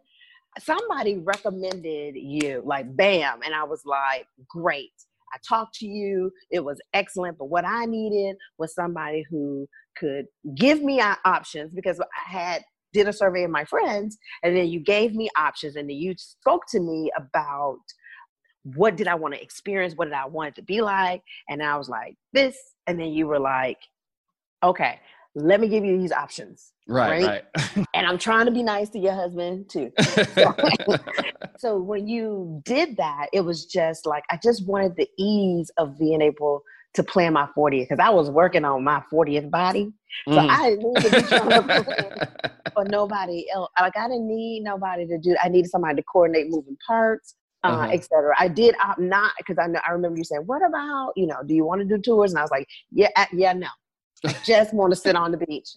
Somebody 0.59 1.19
recommended 1.19 2.15
you, 2.17 2.63
like 2.65 2.95
bam. 2.95 3.41
And 3.45 3.55
I 3.55 3.65
was 3.65 3.83
like, 3.87 4.27
great. 4.49 4.93
I 5.33 5.39
talked 5.49 5.77
to 5.77 5.87
you. 5.87 6.31
It 6.51 6.61
was 6.61 6.79
excellent. 6.93 7.39
But 7.39 7.47
what 7.47 7.65
I 7.67 7.87
needed 7.87 8.37
was 8.59 8.75
somebody 8.75 9.25
who 9.31 9.67
could 9.97 10.27
give 10.55 10.83
me 10.83 11.01
options 11.01 11.73
because 11.75 12.01
I 12.01 12.05
had 12.31 12.63
did 12.93 13.09
a 13.09 13.13
survey 13.13 13.45
of 13.45 13.51
my 13.51 13.65
friends 13.65 14.19
and 14.43 14.55
then 14.55 14.69
you 14.69 14.79
gave 14.79 15.15
me 15.15 15.31
options 15.37 15.77
and 15.77 15.89
then 15.89 15.97
you 15.97 16.15
spoke 16.19 16.67
to 16.69 16.81
me 16.81 17.11
about 17.17 17.79
what 18.65 18.97
did 18.97 19.09
I 19.09 19.15
want 19.15 19.35
to 19.35 19.43
experience? 19.43 19.95
What 19.95 20.05
did 20.05 20.15
I 20.15 20.27
want 20.27 20.51
it 20.51 20.55
to 20.57 20.63
be 20.63 20.83
like? 20.83 21.23
And 21.49 21.63
I 21.63 21.77
was 21.77 21.89
like, 21.89 22.17
this. 22.33 22.57
And 22.87 23.01
then 23.01 23.09
you 23.09 23.27
were 23.27 23.41
like, 23.41 23.79
okay, 24.63 25.01
let 25.35 25.61
me 25.61 25.69
give 25.69 25.85
you 25.85 25.99
these 25.99 26.13
options. 26.13 26.73
right, 26.89 27.23
right? 27.23 27.45
And 27.95 28.07
I'm 28.07 28.19
trying 28.19 28.47
to 28.47 28.53
be 28.53 28.63
nice 28.63 28.89
to 28.91 28.99
your 28.99 29.15
husband 29.15 29.69
too. 29.71 29.91
right. 30.37 30.81
So 31.59 31.79
when 31.79 32.09
you 32.09 32.61
did 32.65 32.97
that, 32.97 33.29
it 33.33 33.43
was 33.43 33.67
just 33.67 34.05
like, 34.05 34.25
I 34.31 34.39
just 34.43 34.67
wanted 34.67 34.97
the 34.97 35.07
ease 35.17 35.71
of 35.79 35.97
being 35.97 36.21
able 36.21 36.63
to 36.95 37.05
plan 37.05 37.35
my 37.35 37.47
40th 37.57 37.89
because 37.89 38.03
I 38.05 38.11
was 38.11 38.31
working 38.31 38.65
on 38.65 38.83
my 38.83 39.01
40th 39.13 39.49
body. 39.51 39.93
So 40.33 40.41
Mhm. 40.41 40.51
I 40.51 40.71
didn't 40.71 40.83
need 40.83 41.03
to 41.05 41.11
be 41.15 41.25
trying 41.25 41.55
to 41.55 41.63
plan 41.63 42.11
for 42.75 42.85
nobody 42.85 43.47
else. 43.55 43.71
Like 43.81 43.97
I 43.97 44.09
didn't 44.09 44.27
need 44.29 44.63
nobody 44.65 45.07
to 45.07 45.19
do. 45.19 45.37
I 45.43 45.49
needed 45.49 45.71
somebody 45.71 45.97
to 45.97 46.03
coordinate 46.03 46.51
moving 46.51 46.77
parts, 46.87 47.37
uh, 47.63 47.69
Uh-huh. 47.69 47.89
et 47.93 48.05
cetera. 48.05 48.35
I 48.39 48.49
did 48.49 48.75
opt 48.83 48.99
not 49.01 49.33
because 49.39 49.59
I 49.63 49.67
know 49.69 49.81
I 49.87 49.93
remember 49.93 50.19
you 50.19 50.25
saying, 50.25 50.43
"What 50.47 50.63
about 50.67 51.13
you 51.17 51.27
know? 51.29 51.43
Do 51.47 51.55
you 51.55 51.65
want 51.65 51.81
to 51.81 51.87
do 51.87 51.99
tours?" 52.03 52.33
And 52.33 52.39
I 52.39 52.43
was 52.43 52.51
like, 52.51 52.67
"Yeah, 52.91 53.11
uh, 53.17 53.27
yeah, 53.33 53.53
no. 53.53 53.69
I 54.27 54.33
just 54.45 54.73
want 54.75 54.93
to 54.93 54.97
sit 54.97 55.17
on 55.17 55.31
the 55.33 55.39
beach." 55.39 55.69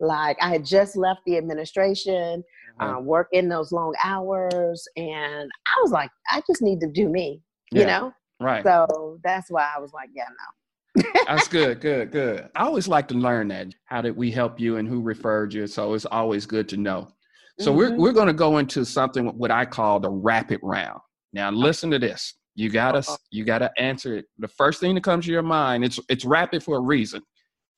Like 0.00 0.38
I 0.40 0.48
had 0.50 0.64
just 0.64 0.96
left 0.96 1.20
the 1.26 1.36
administration, 1.36 2.42
Uh-huh. 2.80 2.96
uh, 2.96 3.00
work 3.00 3.28
in 3.32 3.48
those 3.48 3.70
long 3.72 3.94
hours, 4.02 4.86
and 4.96 5.50
I 5.66 5.80
was 5.82 5.90
like, 5.92 6.10
I 6.30 6.40
just 6.46 6.62
need 6.62 6.80
to 6.80 6.86
do 6.86 7.08
me, 7.10 7.42
you 7.72 7.84
know. 7.84 8.12
right. 8.40 8.64
So 8.64 9.18
that's 9.22 9.50
why 9.50 9.70
I 9.76 9.78
was 9.78 9.92
like, 9.92 10.08
yeah, 10.14 10.24
no. 10.96 11.02
That's 11.26 11.46
good, 11.48 11.80
good, 11.80 12.10
good. 12.10 12.48
I 12.56 12.64
always 12.64 12.88
like 12.88 13.06
to 13.08 13.14
learn 13.14 13.48
that. 13.48 13.68
How 13.84 14.00
did 14.00 14.16
we 14.16 14.30
help 14.30 14.58
you 14.58 14.78
and 14.78 14.88
who 14.88 15.00
referred 15.02 15.52
you? 15.54 15.66
So 15.68 15.92
it's 15.94 16.06
always 16.06 16.46
good 16.46 16.68
to 16.70 16.76
know. 16.78 17.08
So 17.60 17.70
we're 17.72 17.90
Mhm. 17.90 17.98
we're 17.98 18.12
going 18.12 18.26
to 18.26 18.32
go 18.32 18.56
into 18.58 18.84
something 18.86 19.26
what 19.38 19.50
I 19.50 19.66
call 19.66 20.00
the 20.00 20.08
rapid 20.10 20.58
round. 20.62 20.98
Now 21.34 21.50
listen 21.50 21.90
to 21.92 21.98
this. 21.98 22.34
You 22.56 22.70
gotta 22.70 22.98
Uh-oh. 22.98 23.16
you 23.30 23.44
gotta 23.44 23.70
answer 23.78 24.16
it. 24.16 24.24
The 24.38 24.48
first 24.48 24.80
thing 24.80 24.94
that 24.96 25.04
comes 25.04 25.26
to 25.26 25.30
your 25.32 25.42
mind. 25.42 25.84
It's 25.84 26.00
it's 26.08 26.24
rapid 26.24 26.62
for 26.64 26.76
a 26.78 26.80
reason. 26.80 27.22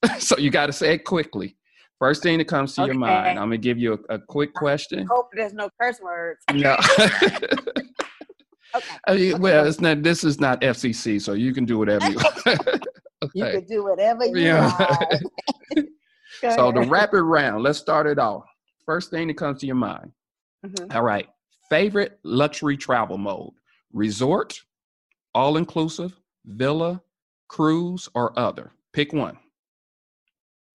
so 0.19 0.37
you 0.39 0.51
got 0.51 0.67
to 0.67 0.73
say 0.73 0.95
it 0.95 1.05
quickly. 1.05 1.57
First 1.99 2.23
thing 2.23 2.39
that 2.39 2.47
comes 2.49 2.75
to 2.75 2.83
Okay. 2.83 2.89
your 2.93 2.99
mind. 2.99 3.39
I'm 3.39 3.47
gonna 3.47 3.59
give 3.59 3.79
you 3.79 3.93
a, 4.09 4.15
a 4.15 4.19
quick 4.19 4.53
question. 4.55 5.07
Hope 5.07 5.29
there's 5.33 5.53
no 5.55 5.71
curse 5.81 6.01
words. 6.01 6.41
No. 6.53 6.77
Okay. 8.75 8.87
I 9.07 9.15
mean, 9.17 9.39
well, 9.43 9.67
it's 9.67 9.83
not. 9.83 10.03
This 10.03 10.25
is 10.25 10.41
not 10.41 10.63
FCC, 10.63 11.21
so 11.21 11.35
you 11.35 11.53
can 11.53 11.67
do 11.67 11.77
whatever 11.77 12.09
you 12.09 12.17
want. 12.17 12.87
You 13.35 13.45
can 13.45 13.65
do 13.67 13.85
whatever 13.85 14.25
you 14.25 14.35
Yeah. 14.39 14.71
so 16.57 16.73
the 16.73 16.81
rapid 16.89 17.23
round. 17.23 17.63
Let's 17.63 17.79
start 17.79 18.07
it 18.07 18.19
off. 18.19 18.45
First 18.87 19.11
thing 19.11 19.29
that 19.29 19.37
comes 19.37 19.61
to 19.61 19.67
your 19.67 19.77
mind. 19.77 20.11
Mhm. 20.67 20.93
All 20.95 21.03
right. 21.03 21.29
Favorite 21.69 22.19
luxury 22.25 22.77
travel 22.79 23.19
mode: 23.19 23.53
resort, 23.93 24.59
all 25.35 25.57
inclusive, 25.59 26.19
villa, 26.47 27.01
cruise, 27.49 28.09
or 28.15 28.37
other. 28.39 28.73
Pick 28.95 29.13
one. 29.13 29.37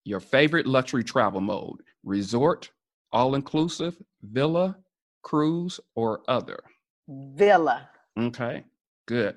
Your 0.08 0.20
favorite 0.20 0.66
luxury 0.66 1.04
travel 1.04 1.42
mode: 1.42 1.82
resort, 2.02 2.70
all 3.12 3.34
inclusive, 3.34 3.94
villa, 4.22 4.78
cruise, 5.20 5.80
or 5.94 6.22
other. 6.26 6.60
Villa. 7.06 7.90
Okay, 8.18 8.64
good. 9.06 9.36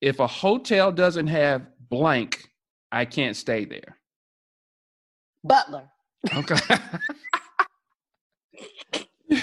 If 0.00 0.20
a 0.20 0.28
hotel 0.28 0.92
doesn't 0.92 1.26
have 1.26 1.66
blank, 1.90 2.48
I 2.92 3.06
can't 3.06 3.34
stay 3.34 3.64
there. 3.64 3.98
Butler. 5.42 5.90
Okay. 6.32 6.60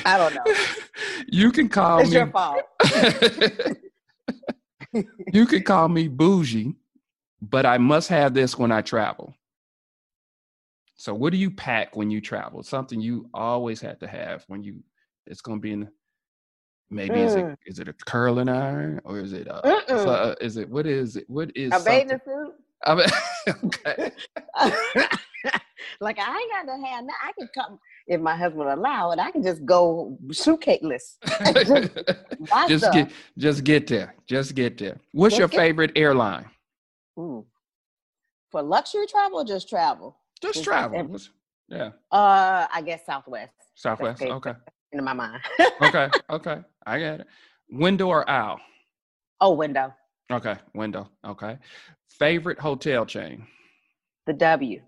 I 0.05 0.17
don't 0.17 0.33
know. 0.33 0.45
you 1.27 1.51
can 1.51 1.67
call 1.67 1.99
It's 1.99 2.11
me. 2.11 2.15
your 2.15 2.27
fault. 2.27 2.61
you 5.33 5.45
can 5.45 5.63
call 5.63 5.89
me 5.89 6.07
bougie, 6.07 6.75
but 7.41 7.65
I 7.65 7.77
must 7.77 8.07
have 8.07 8.33
this 8.33 8.57
when 8.57 8.71
I 8.71 8.79
travel. 8.81 9.35
So, 11.01 11.15
what 11.15 11.31
do 11.31 11.37
you 11.39 11.49
pack 11.49 11.95
when 11.95 12.11
you 12.11 12.21
travel? 12.21 12.61
Something 12.61 13.01
you 13.01 13.27
always 13.33 13.81
have 13.81 13.97
to 14.01 14.07
have 14.07 14.43
when 14.45 14.61
you. 14.61 14.83
It's 15.25 15.41
going 15.41 15.57
to 15.57 15.59
be 15.59 15.71
in. 15.71 15.89
Maybe 16.91 17.21
is 17.21 17.33
it 17.33 17.43
Mm. 17.43 17.57
is 17.65 17.79
it 17.79 17.87
a 17.87 17.93
curling 18.05 18.47
iron 18.47 19.01
or 19.03 19.17
is 19.17 19.33
it 19.33 19.47
a, 19.47 19.61
Mm-mm. 19.65 20.07
uh, 20.07 20.35
is 20.39 20.57
it 20.57 20.69
what 20.69 20.85
is 20.85 21.15
it 21.15 21.27
what 21.27 21.49
is 21.57 21.73
A 21.73 21.83
bathing 21.83 22.19
suit. 22.23 22.53
I 22.85 22.93
mean, 22.93 23.05
okay. 23.63 24.11
like 26.01 26.19
I 26.19 26.37
ain't 26.37 26.51
got 26.67 26.71
to 26.71 26.85
have. 26.85 27.05
I 27.23 27.31
can 27.39 27.49
come 27.55 27.79
if 28.05 28.21
my 28.21 28.35
husband 28.37 28.69
allow 28.69 29.09
it. 29.09 29.17
I 29.17 29.31
can 29.31 29.41
just 29.41 29.65
go 29.65 30.19
suitcaseless. 30.27 31.15
Just 32.67 32.83
stuff. 32.83 32.93
get 32.93 33.11
just 33.39 33.63
get 33.63 33.87
there. 33.87 34.13
Just 34.27 34.53
get 34.53 34.77
there. 34.77 34.99
What's 35.13 35.35
Just 35.35 35.39
your 35.39 35.61
favorite 35.61 35.93
airline? 35.95 36.45
Ooh. 37.17 37.47
For 38.51 38.61
luxury 38.61 39.07
travel, 39.07 39.39
or 39.39 39.45
just 39.45 39.67
travel. 39.67 40.20
Just 40.41 40.63
travel. 40.63 41.17
Yeah. 41.69 41.91
Uh, 42.11 42.67
I 42.73 42.81
guess 42.85 43.05
Southwest 43.05 43.53
Southwest. 43.75 44.21
Okay. 44.21 44.53
into 44.91 45.03
my 45.03 45.13
mind. 45.13 45.41
Okay. 45.81 46.09
Okay. 46.29 46.59
I 46.85 46.99
get 46.99 47.21
it. 47.21 47.27
Window 47.69 48.07
or 48.07 48.29
aisle? 48.29 48.59
oh, 49.39 49.53
window. 49.53 49.93
Okay. 50.31 50.55
Window. 50.73 51.09
Okay. 51.25 51.57
Favorite 52.07 52.59
hotel 52.59 53.05
chain? 53.05 53.45
The 54.27 54.33
W. 54.33 54.81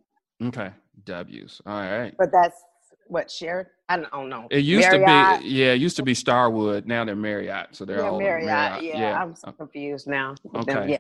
Okay. 0.44 0.70
W's. 1.06 1.62
All 1.66 1.74
right. 1.74 2.14
But 2.18 2.32
that's 2.32 2.62
what 3.08 3.30
shared. 3.30 3.68
I 3.90 3.98
don't, 3.98 4.30
know. 4.30 4.48
It 4.50 4.60
used 4.60 4.90
Marriott. 4.90 5.42
to 5.42 5.44
be, 5.44 5.50
yeah, 5.50 5.74
it 5.74 5.82
used 5.82 5.98
to 5.98 6.04
be 6.04 6.14
Starwood. 6.14 6.88
Now 6.88 7.04
they're 7.06 7.16
Marriott. 7.16 7.68
So 7.72 7.86
they're 7.86 7.98
Yeah, 7.98 8.10
all 8.10 8.20
Marriott. 8.20 8.84
Yeah, 8.84 9.22
I'm 9.22 9.36
so 9.36 9.52
confused 9.52 10.08
now. 10.08 10.36
with 10.44 10.66
them. 10.66 10.78
Okay. 10.78 10.92
Yeah. 10.94 10.98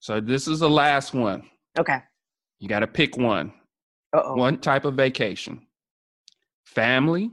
So 0.00 0.20
this 0.20 0.46
is 0.46 0.60
the 0.60 0.70
last 0.70 1.14
one. 1.14 1.42
Okay. 1.78 2.00
You 2.58 2.68
got 2.68 2.80
to 2.80 2.86
pick 2.86 3.16
one. 3.16 3.52
Uh 4.16 4.22
oh. 4.24 4.34
One 4.34 4.58
type 4.58 4.84
of 4.84 4.94
vacation. 4.94 5.66
Family, 6.64 7.30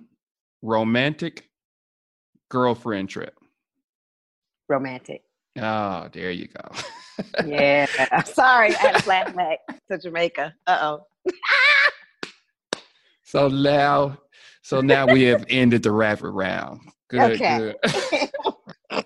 romantic, 0.62 1.50
girlfriend 2.50 3.10
trip. 3.10 3.34
Romantic. 4.68 5.22
Oh, 5.58 6.10
there 6.12 6.32
you 6.32 6.48
go. 6.48 6.76
Yeah. 7.46 7.86
Sorry, 8.26 8.76
I 8.76 8.78
had 8.78 8.96
a 8.96 9.00
flashback 9.00 9.58
to 9.90 9.98
Jamaica. 9.98 10.54
Uh 10.68 10.78
oh. 10.82 11.34
So 13.24 13.48
now, 13.48 14.18
so 14.62 14.82
now 14.82 15.06
we 15.08 15.24
have 15.24 15.46
ended 15.50 15.84
the 15.84 15.92
rapid 15.92 16.30
round. 16.30 16.82
Good, 17.10 17.42
Okay. 17.42 17.74
good. 17.84 18.26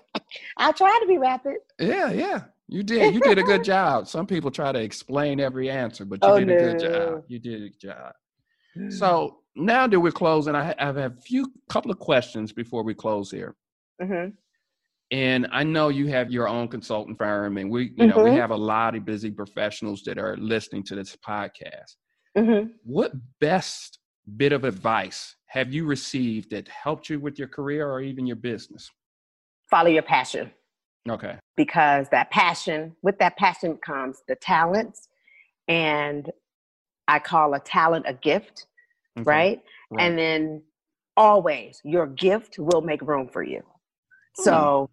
I 0.56 0.72
try 0.72 0.98
to 1.00 1.06
be 1.08 1.18
rapid. 1.18 1.56
Yeah, 1.78 2.10
yeah. 2.12 2.42
You 2.72 2.84
did. 2.84 3.12
You 3.12 3.20
did 3.20 3.36
a 3.38 3.42
good 3.42 3.64
job. 3.64 4.06
Some 4.06 4.26
people 4.28 4.48
try 4.50 4.70
to 4.70 4.78
explain 4.80 5.40
every 5.40 5.68
answer, 5.68 6.04
but 6.04 6.24
you 6.24 6.32
Oh, 6.32 6.38
did 6.38 6.48
a 6.50 6.54
good 6.56 6.78
job. 6.78 7.24
You 7.26 7.38
did 7.40 7.62
a 7.64 7.68
good 7.70 7.80
job. 7.80 8.12
So 8.90 9.38
now 9.56 9.88
that 9.88 9.98
we're 9.98 10.12
closing, 10.12 10.54
I, 10.54 10.64
ha- 10.66 10.74
I 10.78 10.86
have 10.86 10.96
a 10.96 11.10
few 11.10 11.52
couple 11.68 11.90
of 11.90 11.98
questions 11.98 12.52
before 12.52 12.84
we 12.84 12.94
close 12.94 13.28
here. 13.28 13.56
hmm 14.00 14.28
And 15.10 15.48
I 15.50 15.64
know 15.64 15.88
you 15.88 16.06
have 16.06 16.30
your 16.30 16.46
own 16.46 16.68
consulting 16.68 17.16
firm, 17.16 17.58
and 17.58 17.68
we, 17.68 17.92
you 17.96 18.06
know, 18.06 18.18
we 18.22 18.30
Mhm. 18.30 18.36
have 18.36 18.52
a 18.52 18.56
lot 18.56 18.94
of 18.94 19.04
busy 19.04 19.32
professionals 19.32 20.02
that 20.04 20.16
are 20.18 20.36
listening 20.36 20.84
to 20.84 20.94
this 20.94 21.16
podcast. 21.16 21.96
hmm 22.38 22.68
What 22.84 23.12
best 23.40 23.98
bit 24.36 24.52
of 24.52 24.62
advice 24.62 25.34
have 25.46 25.72
you 25.74 25.86
received 25.86 26.50
that 26.50 26.68
helped 26.68 27.10
you 27.10 27.18
with 27.18 27.36
your 27.36 27.48
career 27.48 27.90
or 27.90 28.00
even 28.00 28.28
your 28.28 28.36
business? 28.36 28.88
Follow 29.68 29.88
your 29.90 30.04
passion. 30.04 30.52
Okay. 31.08 31.36
Because 31.56 32.08
that 32.10 32.30
passion, 32.30 32.96
with 33.02 33.18
that 33.18 33.36
passion 33.36 33.76
comes 33.76 34.22
the 34.28 34.34
talents, 34.36 35.08
and 35.68 36.30
I 37.08 37.18
call 37.18 37.54
a 37.54 37.60
talent 37.60 38.06
a 38.08 38.14
gift, 38.14 38.66
okay, 39.18 39.24
right? 39.24 39.62
right. 39.90 40.04
And 40.04 40.18
then 40.18 40.62
always 41.16 41.80
your 41.84 42.06
gift 42.06 42.58
will 42.58 42.80
make 42.80 43.02
room 43.02 43.28
for 43.28 43.42
you. 43.42 43.62
So 44.36 44.90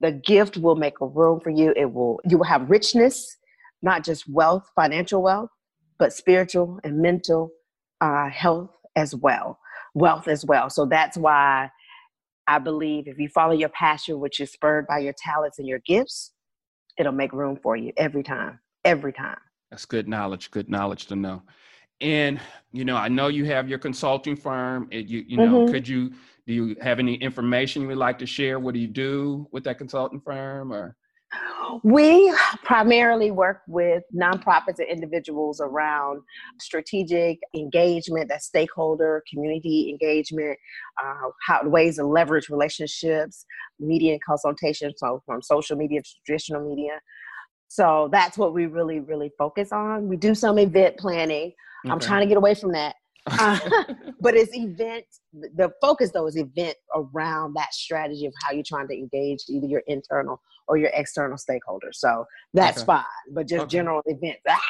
the 0.00 0.12
gift 0.12 0.58
will 0.58 0.74
make 0.74 1.00
a 1.00 1.06
room 1.06 1.40
for 1.40 1.50
you. 1.50 1.72
It 1.76 1.92
will 1.92 2.20
you 2.28 2.38
will 2.38 2.44
have 2.44 2.68
richness, 2.68 3.36
not 3.80 4.04
just 4.04 4.28
wealth, 4.28 4.70
financial 4.74 5.22
wealth, 5.22 5.50
but 5.98 6.12
spiritual 6.12 6.80
and 6.84 6.98
mental 6.98 7.52
uh, 8.00 8.28
health 8.28 8.70
as 8.96 9.14
well, 9.14 9.58
wealth 9.94 10.28
as 10.28 10.44
well. 10.44 10.68
So 10.68 10.84
that's 10.84 11.16
why 11.16 11.70
I 12.46 12.58
believe 12.58 13.06
if 13.08 13.18
you 13.18 13.28
follow 13.28 13.52
your 13.52 13.68
passion, 13.70 14.20
which 14.20 14.40
is 14.40 14.52
spurred 14.52 14.86
by 14.86 14.98
your 14.98 15.14
talents 15.16 15.58
and 15.58 15.68
your 15.68 15.80
gifts, 15.80 16.32
it'll 16.98 17.12
make 17.12 17.32
room 17.32 17.56
for 17.62 17.76
you 17.76 17.92
every 17.96 18.22
time. 18.22 18.60
Every 18.84 19.12
time. 19.12 19.38
That's 19.70 19.84
good 19.86 20.08
knowledge. 20.08 20.50
Good 20.50 20.68
knowledge 20.68 21.06
to 21.06 21.16
know. 21.16 21.42
And 22.00 22.40
you 22.72 22.84
know, 22.84 22.96
I 22.96 23.08
know 23.08 23.28
you 23.28 23.44
have 23.44 23.68
your 23.68 23.78
consulting 23.78 24.36
firm. 24.36 24.88
And 24.90 25.08
you, 25.08 25.24
you 25.26 25.38
know, 25.38 25.60
Mhm. 25.60 25.68
could 25.68 25.86
you 25.88 26.12
do 26.46 26.52
you 26.52 26.76
have 26.80 26.98
any 26.98 27.14
information 27.14 27.82
you 27.82 27.88
would 27.88 27.96
like 27.96 28.18
to 28.18 28.26
share? 28.26 28.58
What 28.58 28.74
do 28.74 28.80
you 28.80 28.88
do 28.88 29.48
with 29.52 29.64
that 29.64 29.78
consulting 29.78 30.20
firm? 30.20 30.72
Or 30.72 30.96
We 31.82 32.32
primarily 32.62 33.30
work 33.30 33.62
with 33.66 34.02
nonprofits 34.14 34.78
and 34.78 34.88
individuals 34.88 35.60
around 35.60 36.22
strategic 36.60 37.38
engagement, 37.54 38.28
that 38.28 38.42
stakeholder 38.42 39.22
community 39.30 39.88
engagement, 39.90 40.58
uh, 41.02 41.30
how 41.46 41.68
ways 41.68 41.96
to 41.96 42.04
leverage 42.04 42.48
relationships, 42.48 43.44
media 43.80 44.12
and 44.12 44.22
consultation, 44.22 44.92
so 44.96 45.22
from 45.24 45.40
social 45.42 45.76
media 45.76 46.02
to 46.02 46.10
traditional 46.26 46.68
media. 46.68 47.00
So 47.68 48.10
that's 48.12 48.36
what 48.36 48.52
we 48.52 48.66
really, 48.66 49.00
really 49.00 49.30
focus 49.38 49.72
on. 49.72 50.08
We 50.08 50.16
do 50.16 50.34
some 50.34 50.58
event 50.58 50.98
planning. 50.98 51.52
I'm 51.90 51.98
trying 51.98 52.20
to 52.20 52.26
get 52.26 52.36
away 52.36 52.54
from 52.54 52.72
that. 52.72 52.94
Uh, 53.30 53.58
but 54.20 54.34
it's 54.34 54.54
event 54.56 55.04
the 55.32 55.70
focus 55.80 56.10
though 56.12 56.26
is 56.26 56.36
event 56.36 56.74
around 56.96 57.54
that 57.54 57.72
strategy 57.72 58.26
of 58.26 58.32
how 58.42 58.50
you're 58.52 58.64
trying 58.66 58.88
to 58.88 58.94
engage 58.94 59.38
either 59.48 59.66
your 59.66 59.82
internal 59.86 60.40
or 60.66 60.76
your 60.76 60.90
external 60.94 61.36
stakeholders 61.36 61.94
so 61.94 62.24
that's 62.52 62.78
Okay. 62.78 62.86
fine 62.86 63.04
but 63.32 63.46
just 63.46 63.62
Okay. 63.62 63.70
general 63.78 64.02
events 64.06 64.40
ah, 64.48 64.60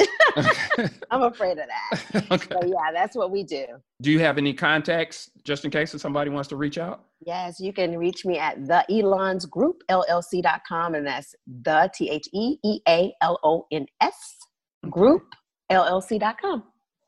i'm 1.10 1.22
afraid 1.24 1.58
of 1.58 1.66
that 1.68 2.26
okay. 2.32 2.46
so 2.50 2.60
yeah 2.64 2.90
that's 2.94 3.14
what 3.14 3.30
we 3.30 3.42
do 3.42 3.66
Do 4.00 4.10
you 4.10 4.20
have 4.20 4.38
any 4.38 4.54
contacts 4.54 5.30
just 5.44 5.66
in 5.66 5.70
case 5.70 5.92
if 5.94 6.00
somebody 6.00 6.30
wants 6.30 6.48
to 6.48 6.56
reach 6.56 6.78
out? 6.78 7.04
yes 7.26 7.60
you 7.60 7.74
can 7.74 7.98
reach 7.98 8.24
me 8.24 8.38
at 8.38 8.66
the 8.66 8.84
elons 8.90 9.44
group 9.44 9.82
llc.com 9.90 10.94
and 10.94 11.06
that's 11.06 11.34
the 11.46 11.90
t-h-e-e-a-l-o-n-s 13.22 14.36
group 14.90 15.22
llc.com 15.70 16.62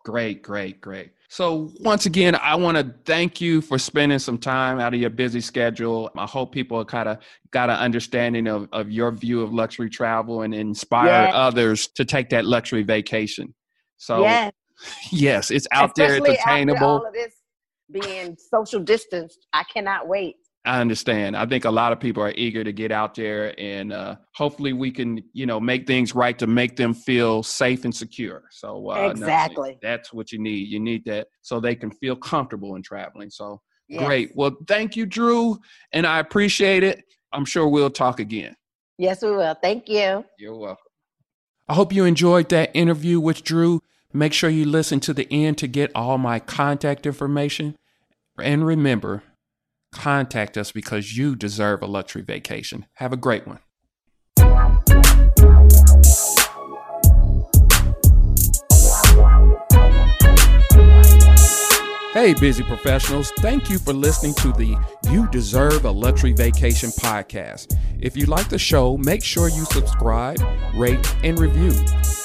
Great, 0.04 0.42
great, 0.42 0.80
great. 0.82 1.12
So, 1.28 1.72
once 1.80 2.06
again, 2.06 2.36
I 2.36 2.54
want 2.54 2.76
to 2.76 2.94
thank 3.04 3.40
you 3.40 3.60
for 3.60 3.78
spending 3.78 4.18
some 4.18 4.38
time 4.38 4.78
out 4.78 4.94
of 4.94 5.00
your 5.00 5.10
busy 5.10 5.40
schedule. 5.40 6.10
I 6.16 6.26
hope 6.26 6.52
people 6.52 6.84
kind 6.84 7.08
of 7.08 7.18
got 7.50 7.70
an 7.70 7.76
understanding 7.76 8.46
of, 8.46 8.68
of 8.72 8.90
your 8.90 9.10
view 9.10 9.40
of 9.40 9.52
luxury 9.52 9.88
travel 9.90 10.42
and 10.42 10.54
inspire 10.54 11.24
Yes. 11.24 11.32
others 11.34 11.88
to 11.88 12.04
take 12.04 12.28
that 12.30 12.44
luxury 12.44 12.82
vacation. 12.82 13.54
So, 13.96 14.20
yes 14.22 14.52
yes, 15.10 15.50
it's 15.50 15.66
out 15.72 15.94
there, 15.94 16.16
it's 16.16 16.18
Especially 16.18 16.38
after 16.38 16.50
attainable. 16.50 16.86
all 16.86 17.06
of 17.06 17.14
this 17.14 17.34
being 17.90 18.36
social 18.36 18.80
distanced, 18.80 19.46
I 19.52 19.64
cannot 19.64 20.06
wait 20.06 20.36
I 20.66 20.80
understand. 20.80 21.36
I 21.36 21.44
think 21.44 21.66
a 21.66 21.70
lot 21.70 21.92
of 21.92 22.00
people 22.00 22.22
are 22.22 22.32
eager 22.36 22.64
to 22.64 22.72
get 22.72 22.90
out 22.90 23.14
there, 23.14 23.54
and 23.60 23.92
uh, 23.92 24.16
hopefully, 24.34 24.72
we 24.72 24.90
can, 24.90 25.22
you 25.34 25.44
know, 25.44 25.60
make 25.60 25.86
things 25.86 26.14
right 26.14 26.38
to 26.38 26.46
make 26.46 26.76
them 26.76 26.94
feel 26.94 27.42
safe 27.42 27.84
and 27.84 27.94
secure. 27.94 28.44
So 28.50 28.90
uh, 28.90 29.10
exactly, 29.10 29.72
no, 29.72 29.78
that's 29.82 30.12
what 30.12 30.32
you 30.32 30.38
need. 30.38 30.68
You 30.68 30.80
need 30.80 31.04
that 31.04 31.28
so 31.42 31.60
they 31.60 31.74
can 31.74 31.90
feel 31.90 32.16
comfortable 32.16 32.76
in 32.76 32.82
traveling. 32.82 33.28
So 33.28 33.60
yes. 33.88 34.06
great. 34.06 34.32
Well, 34.34 34.56
thank 34.66 34.96
you, 34.96 35.04
Drew, 35.04 35.58
and 35.92 36.06
I 36.06 36.18
appreciate 36.18 36.82
it. 36.82 37.04
I'm 37.32 37.44
sure 37.44 37.68
we'll 37.68 37.90
talk 37.90 38.18
again. 38.18 38.56
Yes, 38.96 39.22
we 39.22 39.32
will. 39.32 39.54
Thank 39.60 39.88
you. 39.88 40.24
You're 40.38 40.56
welcome. 40.56 40.84
I 41.68 41.74
hope 41.74 41.92
you 41.92 42.04
enjoyed 42.04 42.48
that 42.50 42.70
interview 42.74 43.20
with 43.20 43.42
Drew. 43.42 43.82
Make 44.12 44.32
sure 44.32 44.48
you 44.48 44.64
listen 44.64 45.00
to 45.00 45.12
the 45.12 45.26
end 45.30 45.58
to 45.58 45.66
get 45.66 45.90
all 45.94 46.16
my 46.16 46.38
contact 46.38 47.04
information. 47.04 47.76
And 48.38 48.64
remember, 48.64 49.24
contact 49.94 50.56
us 50.56 50.72
because 50.72 51.16
you 51.16 51.36
deserve 51.36 51.82
a 51.82 51.86
luxury 51.86 52.22
vacation. 52.22 52.86
Have 52.94 53.12
a 53.12 53.16
great 53.16 53.46
one. 53.46 53.60
Hey, 62.14 62.32
busy 62.32 62.62
professionals, 62.62 63.32
thank 63.38 63.68
you 63.68 63.76
for 63.76 63.92
listening 63.92 64.34
to 64.34 64.52
the 64.52 64.76
You 65.10 65.28
Deserve 65.32 65.84
a 65.84 65.90
Luxury 65.90 66.32
Vacation 66.32 66.90
podcast. 66.90 67.76
If 68.00 68.16
you 68.16 68.26
like 68.26 68.48
the 68.48 68.58
show, 68.58 68.96
make 68.96 69.24
sure 69.24 69.48
you 69.48 69.64
subscribe, 69.64 70.38
rate, 70.76 71.12
and 71.24 71.36
review. 71.40 71.72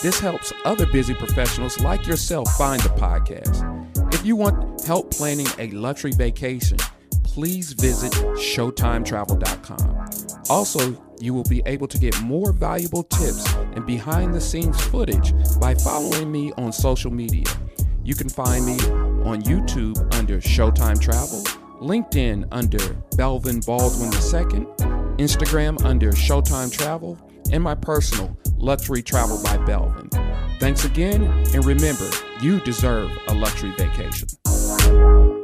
This 0.04 0.20
helps 0.20 0.54
other 0.64 0.86
busy 0.86 1.16
professionals 1.16 1.80
like 1.80 2.06
yourself 2.06 2.56
find 2.56 2.80
the 2.82 2.90
podcast. 2.90 4.14
If 4.14 4.24
you 4.24 4.36
want 4.36 4.86
help 4.86 5.12
planning 5.12 5.48
a 5.58 5.72
luxury 5.72 6.12
vacation, 6.12 6.78
please 7.34 7.74
visit 7.74 8.12
ShowtimeTravel.com. 8.12 10.10
Also, 10.50 11.02
you 11.20 11.34
will 11.34 11.44
be 11.44 11.62
able 11.66 11.88
to 11.88 12.00
get 12.00 12.20
more 12.22 12.52
valuable 12.52 13.04
tips 13.04 13.54
and 13.76 13.86
behind 13.86 14.34
the 14.34 14.42
scenes 14.42 14.82
footage 14.86 15.34
by 15.60 15.76
following 15.76 16.32
me 16.32 16.52
on 16.58 16.74
social 16.74 17.12
media. 17.12 17.46
You 18.04 18.16
can 18.16 18.30
find 18.30 18.66
me 18.66 18.78
on 19.24 19.44
YouTube 19.44 19.98
under 20.16 20.38
Showtime 20.38 21.00
Travel, 21.00 21.44
LinkedIn 21.80 22.48
under 22.52 22.80
Belvin 23.16 23.64
Baldwin 23.66 24.12
II, 24.12 24.66
Instagram 25.24 25.86
under 25.86 26.12
Showtime 26.12 26.72
Travel, 26.76 27.18
and 27.52 27.64
my 27.64 27.76
personal 27.76 28.36
Luxury 28.58 29.04
Travel 29.04 29.40
by 29.44 29.58
Belvin. 29.58 30.10
Thanks 30.60 30.86
again, 30.86 31.24
and 31.24 31.64
remember, 31.64 32.10
you 32.42 32.60
deserve 32.62 33.12
a 33.28 33.34
luxury 33.34 33.72
vacation. 33.78 35.39